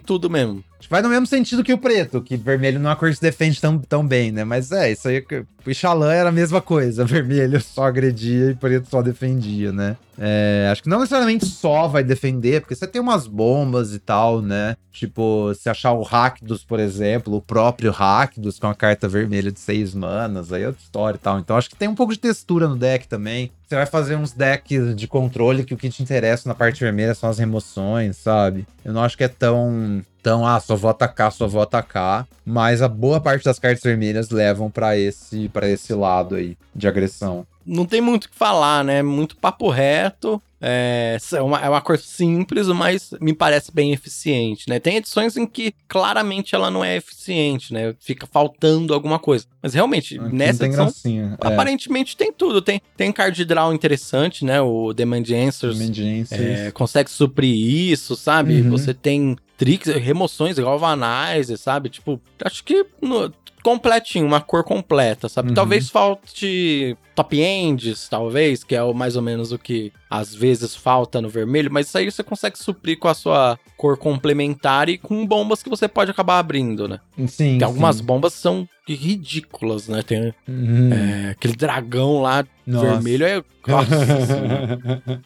[0.00, 0.64] tudo mesmo.
[0.88, 3.22] Vai no mesmo sentido que o preto, que vermelho não é uma cor que se
[3.22, 4.44] defende tão, tão bem, né?
[4.44, 5.24] Mas é, isso aí.
[5.66, 7.04] O Xalã era a mesma coisa.
[7.06, 9.96] Vermelho só agredia e preto só defendia, né?
[10.18, 14.42] É, acho que não necessariamente só vai defender, porque você tem umas bombas e tal,
[14.42, 14.76] né?
[14.92, 19.58] Tipo, se achar o Rakdos, por exemplo, o próprio Rakdos com a carta vermelha de
[19.58, 21.38] seis manas, aí é outra história e tal.
[21.38, 23.50] Então acho que tem um pouco de textura no deck também.
[23.66, 27.14] Você vai fazer uns decks de controle que o que te interessa na parte vermelha
[27.14, 28.66] são as remoções, sabe?
[28.84, 32.28] Eu não acho que é tão então, ah, só vou atacar, só vou atacar.
[32.44, 36.88] Mas a boa parte das cartas vermelhas levam para esse, pra esse lado aí de
[36.88, 37.46] agressão.
[37.64, 39.02] Não tem muito o que falar, né?
[39.02, 40.42] Muito papo reto.
[40.64, 44.78] É, é uma, é uma cor simples, mas me parece bem eficiente, né?
[44.78, 47.94] Tem edições em que claramente ela não é eficiente, né?
[47.98, 49.44] Fica faltando alguma coisa.
[49.60, 51.36] Mas realmente, Aqui nessa edição, gracinha.
[51.42, 51.48] É.
[51.48, 52.18] aparentemente é.
[52.18, 52.62] tem tudo.
[52.62, 54.60] Tem, tem card draw interessante, né?
[54.60, 56.60] O Demand Answers, Demand Answers.
[56.60, 58.60] É, consegue suprir isso, sabe?
[58.60, 58.70] Uhum.
[58.70, 61.88] Você tem tricks, remoções, galvanizer, sabe?
[61.88, 63.32] Tipo, acho que no,
[63.62, 65.50] completinho, uma cor completa, sabe?
[65.50, 65.54] Uhum.
[65.54, 70.74] Talvez falte top ends, talvez, que é o, mais ou menos o que às vezes
[70.74, 74.98] falta no vermelho, mas isso aí você consegue suprir com a sua cor complementar e
[74.98, 77.00] com bombas que você pode acabar abrindo, né?
[77.26, 77.58] Sim.
[77.58, 78.04] Tem algumas sim.
[78.04, 80.02] bombas são ridículas, né?
[80.02, 80.90] Tem uhum.
[80.92, 82.86] é, aquele dragão lá Nossa.
[82.86, 83.42] vermelho é.
[83.66, 85.22] Nossa,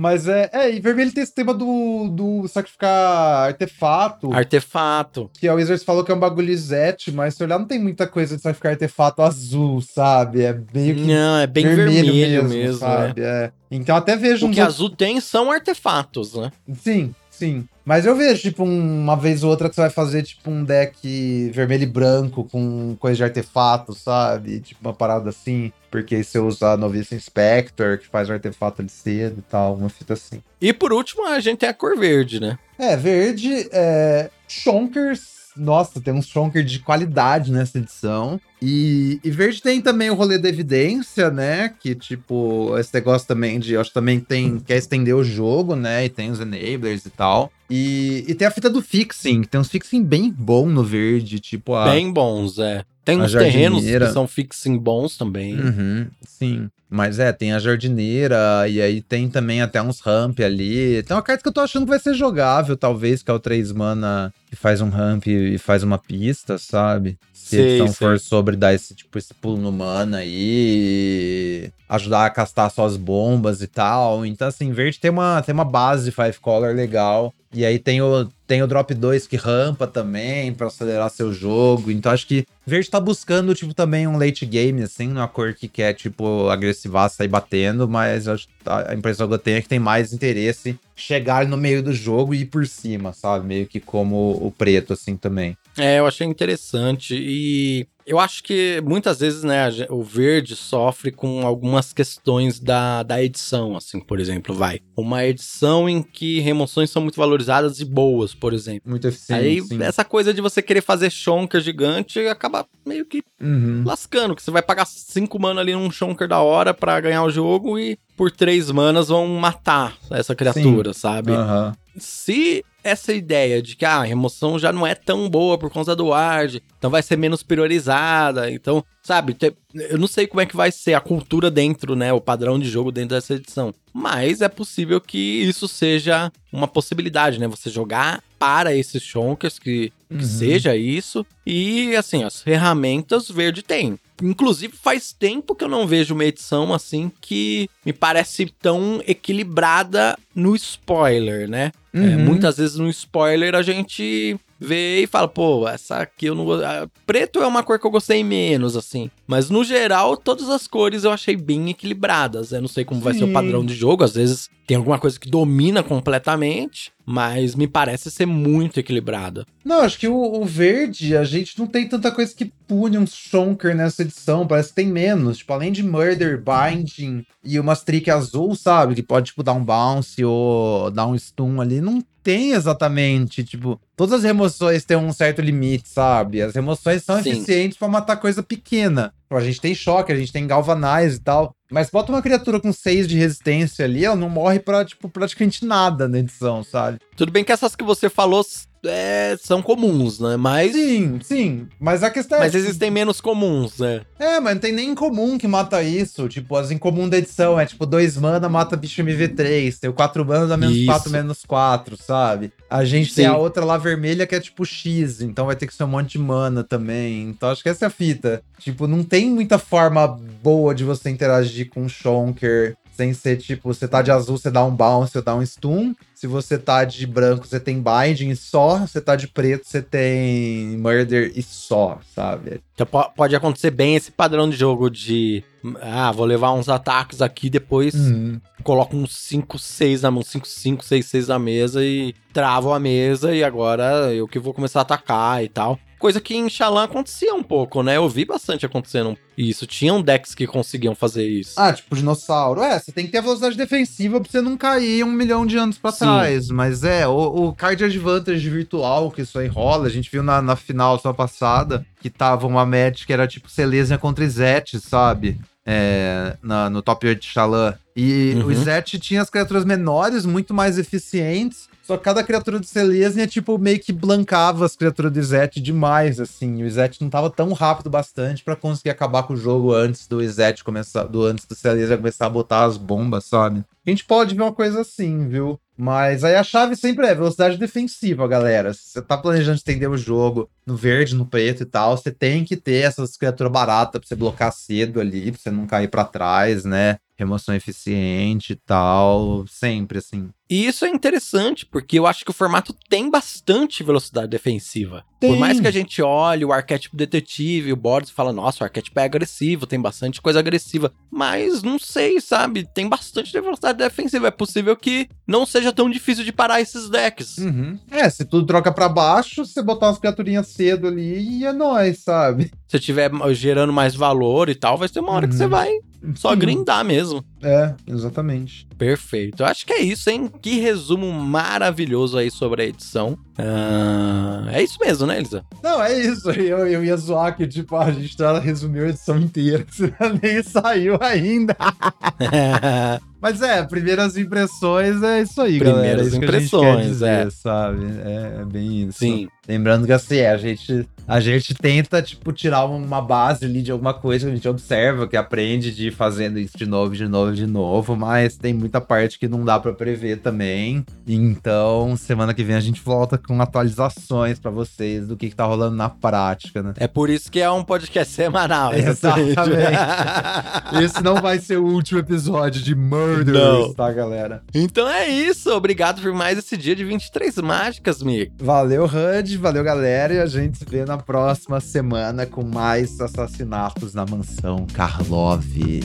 [0.00, 4.32] Mas é, é, e vermelho tem esse tema do, do sacrificar artefato.
[4.32, 5.30] Artefato.
[5.38, 8.06] Que a Wizards falou que é um bagulho Zet, mas se olhar, não tem muita
[8.06, 10.40] coisa de sacrificar artefato azul, sabe?
[10.42, 11.02] É meio que.
[11.02, 13.20] Não, é bem vermelho, vermelho mesmo, mesmo, sabe?
[13.20, 13.24] É.
[13.24, 13.52] é.
[13.70, 14.46] Então até vejo.
[14.46, 14.66] O um que do...
[14.66, 16.50] azul tem são artefatos, né?
[16.72, 17.66] Sim, sim.
[17.84, 21.50] Mas eu vejo, tipo, uma vez ou outra que você vai fazer, tipo, um deck
[21.52, 24.60] vermelho e branco com coisa de artefato, sabe?
[24.60, 25.72] Tipo, uma parada assim.
[25.90, 29.88] Porque você usa a Novice Inspector, que faz o artefato ali cedo e tal, uma
[29.88, 30.40] fita assim.
[30.60, 32.58] E por último, a gente tem a cor verde, né?
[32.78, 34.30] É, verde, é...
[34.46, 38.40] Shonkers nossa, tem um Shonker de qualidade nessa edição.
[38.62, 41.72] E, e Verde tem também o rolê da evidência, né?
[41.80, 43.76] Que, tipo, esse negócio também de.
[43.76, 44.58] Acho que também tem.
[44.58, 46.04] Quer estender o jogo, né?
[46.04, 47.50] E tem os enablers e tal.
[47.68, 49.42] E, e tem a fita do fixing.
[49.42, 51.84] Tem uns fixing bem bom no verde, tipo a.
[51.90, 52.84] Bem bons, é.
[53.04, 55.58] Tem uns terrenos que são fixing bons também.
[55.58, 56.70] Uhum, sim.
[56.90, 61.02] Mas é, tem a jardineira, e aí tem também até uns ramp ali.
[61.04, 63.38] Tem uma carta que eu tô achando que vai ser jogável, talvez, que é o
[63.38, 67.16] 3 mana que faz um ramp e faz uma pista, sabe?
[67.50, 67.94] Se sei, a edição sei.
[67.96, 73.60] for sobre dar esse, tipo, esse pulo no mana aí, ajudar a castar suas bombas
[73.60, 74.24] e tal.
[74.24, 77.34] Então, assim, verde tem uma, tem uma base five color legal.
[77.52, 81.90] E aí tem o, tem o drop 2 que rampa também para acelerar seu jogo.
[81.90, 85.66] Então acho que verde tá buscando, tipo, também um late game, assim, numa cor que
[85.66, 90.12] quer, tipo, agressivar, sair batendo, mas a impressão que eu tenho é que tem mais
[90.12, 93.46] interesse chegar no meio do jogo e ir por cima, sabe?
[93.46, 95.56] Meio que como o preto, assim, também.
[95.80, 97.14] É, eu achei interessante.
[97.14, 103.22] E eu acho que muitas vezes, né, o verde sofre com algumas questões da, da
[103.22, 104.80] edição, assim, por exemplo, vai.
[104.96, 108.90] Uma edição em que remoções são muito valorizadas e boas, por exemplo.
[108.90, 109.40] Muito eficiente.
[109.40, 109.80] Aí, sim.
[109.82, 113.84] essa coisa de você querer fazer shonker gigante acaba meio que uhum.
[113.86, 117.30] lascando, que você vai pagar 5 mana ali num shonker da hora para ganhar o
[117.30, 120.98] jogo e por 3 manas vão matar essa criatura, sim.
[121.00, 121.30] sabe?
[121.30, 121.72] Uhum.
[121.96, 125.94] Se essa ideia de que ah, a remoção já não é tão boa por conta
[125.94, 128.50] do ward, então vai ser menos priorizada.
[128.50, 129.36] Então, sabe,
[129.74, 132.68] eu não sei como é que vai ser a cultura dentro, né, o padrão de
[132.68, 133.74] jogo dentro dessa edição.
[133.92, 137.48] Mas é possível que isso seja uma possibilidade, né?
[137.48, 140.22] Você jogar para esses chonkers, que, que uhum.
[140.22, 141.26] seja isso.
[141.44, 143.98] E, assim, as ferramentas verde tem.
[144.22, 150.18] Inclusive, faz tempo que eu não vejo uma edição assim que me parece tão equilibrada
[150.40, 151.72] no spoiler, né?
[151.92, 152.12] É, uhum.
[152.12, 156.44] É, muitas vezes no spoiler a gente vê e fala, pô, essa aqui eu não
[156.44, 156.60] vou.
[157.06, 159.10] Preto é uma cor que eu gostei menos, assim.
[159.26, 162.52] Mas no geral, todas as cores eu achei bem equilibradas.
[162.52, 163.04] Eu não sei como Sim.
[163.04, 167.56] vai ser o padrão de jogo, às vezes tem alguma coisa que domina completamente, mas
[167.56, 169.44] me parece ser muito equilibrada.
[169.64, 173.04] Não, acho que o, o, verde, a gente não tem tanta coisa que pune um
[173.04, 175.38] Shonker nessa edição, parece que tem menos.
[175.38, 178.94] Tipo, além de Murder, Binding e umas trick azul, sabe?
[178.94, 183.80] Que pode, tipo, dar um bounce ou dar um stun ali, não tem exatamente, tipo,
[183.96, 186.42] todas as remoções têm um certo limite, sabe?
[186.42, 187.30] As remoções são Sim.
[187.30, 189.12] eficientes para matar coisa pequena.
[189.30, 191.54] A gente tem choque, a gente tem galvanize e tal.
[191.70, 195.64] Mas bota uma criatura com 6 de resistência ali, ela não morre pra, tipo, praticamente
[195.64, 196.98] nada na edição, sabe?
[197.16, 198.44] Tudo bem que essas que você falou
[198.84, 200.36] é, são comuns, né?
[200.36, 200.72] Mas.
[200.72, 201.68] Sim, sim.
[201.78, 202.40] Mas a questão é.
[202.42, 204.02] Mas existem menos comuns, né?
[204.18, 206.28] É, mas não tem nem incomum que mata isso.
[206.28, 209.78] Tipo, as incomum da edição é tipo 2 mana mata bicho MV3.
[209.78, 212.52] Tem o 4 mana dá menos 4, menos 4, sabe?
[212.68, 213.16] A gente sim.
[213.16, 215.88] tem a outra lá vermelha que é tipo X, então vai ter que ser um
[215.88, 217.28] monte de mana também.
[217.28, 218.42] Então acho que essa é a fita.
[218.58, 220.06] Tipo, não tem muita forma
[220.42, 224.50] boa de você interagir com o Shonker sem ser tipo, você tá de azul, você
[224.50, 225.94] dá um bounce, você dá um stun.
[226.14, 228.80] Se você tá de branco, você tem binding e só.
[228.80, 232.60] Se você tá de preto, você tem murder e só, sabe?
[232.74, 232.86] Então
[233.16, 235.42] pode acontecer bem esse padrão de jogo de.
[235.80, 238.38] Ah, vou levar uns ataques aqui, depois uhum.
[238.62, 242.78] coloco uns 5, 6 na mão, 5, 5, 6, 6 na mesa e travo a
[242.78, 245.78] mesa e agora eu que vou começar a atacar e tal.
[246.00, 247.98] Coisa que em Xalan acontecia um pouco, né?
[247.98, 249.66] Eu vi bastante acontecendo isso.
[249.66, 251.60] Tinham decks que conseguiam fazer isso.
[251.60, 252.62] Ah, tipo dinossauro.
[252.62, 255.58] É, você tem que ter a velocidade defensiva pra você não cair um milhão de
[255.58, 255.98] anos pra Sim.
[255.98, 256.48] trás.
[256.48, 260.40] Mas é, o, o card advantage virtual que isso aí rola, a gente viu na,
[260.40, 265.38] na final só passada, que tava uma match que era tipo Selesnya contra Izete, sabe?
[265.66, 267.74] É, na, no top 8 de Xalan.
[267.94, 268.46] E uhum.
[268.46, 273.26] o Izete tinha as criaturas menores, muito mais eficientes, só que cada criatura de Selesnya,
[273.26, 276.62] tipo, meio que blancava as criaturas do Zet demais, assim.
[276.62, 280.24] O Zet não tava tão rápido bastante para conseguir acabar com o jogo antes do
[280.24, 283.64] Zet começar, do antes do Selesnya começar a botar as bombas, sabe?
[283.84, 285.58] A gente pode ver uma coisa assim, viu?
[285.76, 288.72] Mas aí a chave sempre é velocidade defensiva, galera.
[288.72, 292.44] Se você tá planejando estender o jogo no verde, no preto e tal, você tem
[292.44, 296.04] que ter essas criaturas baratas pra você blocar cedo ali, pra você não cair para
[296.04, 296.98] trás, né?
[297.20, 300.30] Remoção eficiente e tal, sempre assim.
[300.48, 305.04] E isso é interessante, porque eu acho que o formato tem bastante velocidade defensiva.
[305.20, 305.30] Tem.
[305.30, 308.98] Por mais que a gente olhe o arquétipo detetive, o Boris fala, nossa, o arquétipo
[308.98, 310.92] é agressivo, tem bastante coisa agressiva.
[311.08, 312.66] Mas não sei, sabe?
[312.74, 314.26] Tem bastante velocidade defensiva.
[314.26, 317.38] É possível que não seja tão difícil de parar esses decks.
[317.38, 317.78] Uhum.
[317.88, 321.98] É, se tudo troca pra baixo, você botar umas criaturinhas cedo ali e é nóis,
[322.02, 322.50] sabe?
[322.66, 325.50] Se tiver gerando mais valor e tal, vai ter uma hora que você Uhum.
[325.50, 325.70] vai
[326.14, 326.38] só Sim.
[326.38, 327.24] grindar mesmo.
[327.42, 328.66] É, exatamente.
[328.76, 329.42] Perfeito.
[329.42, 330.30] Eu acho que é isso, hein?
[330.40, 333.18] Que resumo maravilhoso aí sobre a edição.
[333.38, 335.44] Ah, é isso mesmo, né, Elisa?
[335.62, 336.30] Não, é isso.
[336.30, 339.66] Eu, eu ia zoar que, tipo, a gente resumiu a edição inteira.
[340.22, 341.56] Nem saiu ainda.
[343.20, 345.78] Mas é, primeiras impressões é isso aí, galera.
[345.78, 347.30] Primeiras É isso que a gente impressões, dizer, é.
[347.30, 347.84] sabe?
[348.02, 348.98] É, é bem isso.
[348.98, 349.28] Sim.
[349.46, 353.92] Lembrando que assim, a gente, a gente tenta, tipo, tirar uma base ali de alguma
[353.92, 357.29] coisa que a gente observa, que aprende de ir fazendo isso de novo, de novo,
[357.34, 360.84] de novo, mas tem muita parte que não dá pra prever também.
[361.06, 365.44] Então, semana que vem a gente volta com atualizações pra vocês do que, que tá
[365.44, 366.72] rolando na prática, né?
[366.76, 368.72] É por isso que é um podcast semanal.
[368.74, 369.30] Exatamente.
[369.30, 370.84] exatamente.
[370.84, 373.74] Esse não vai ser o último episódio de Murderers, Não.
[373.74, 374.42] tá, galera?
[374.54, 375.50] então é isso.
[375.50, 378.32] Obrigado por mais esse dia de 23 mágicas, Mick.
[378.38, 383.94] Valeu, HUD, valeu, galera, e a gente se vê na próxima semana com mais assassinatos
[383.94, 385.44] na mansão Karlov.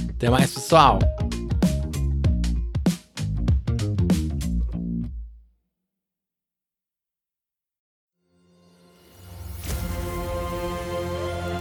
[0.09, 0.99] Até mais, pessoal.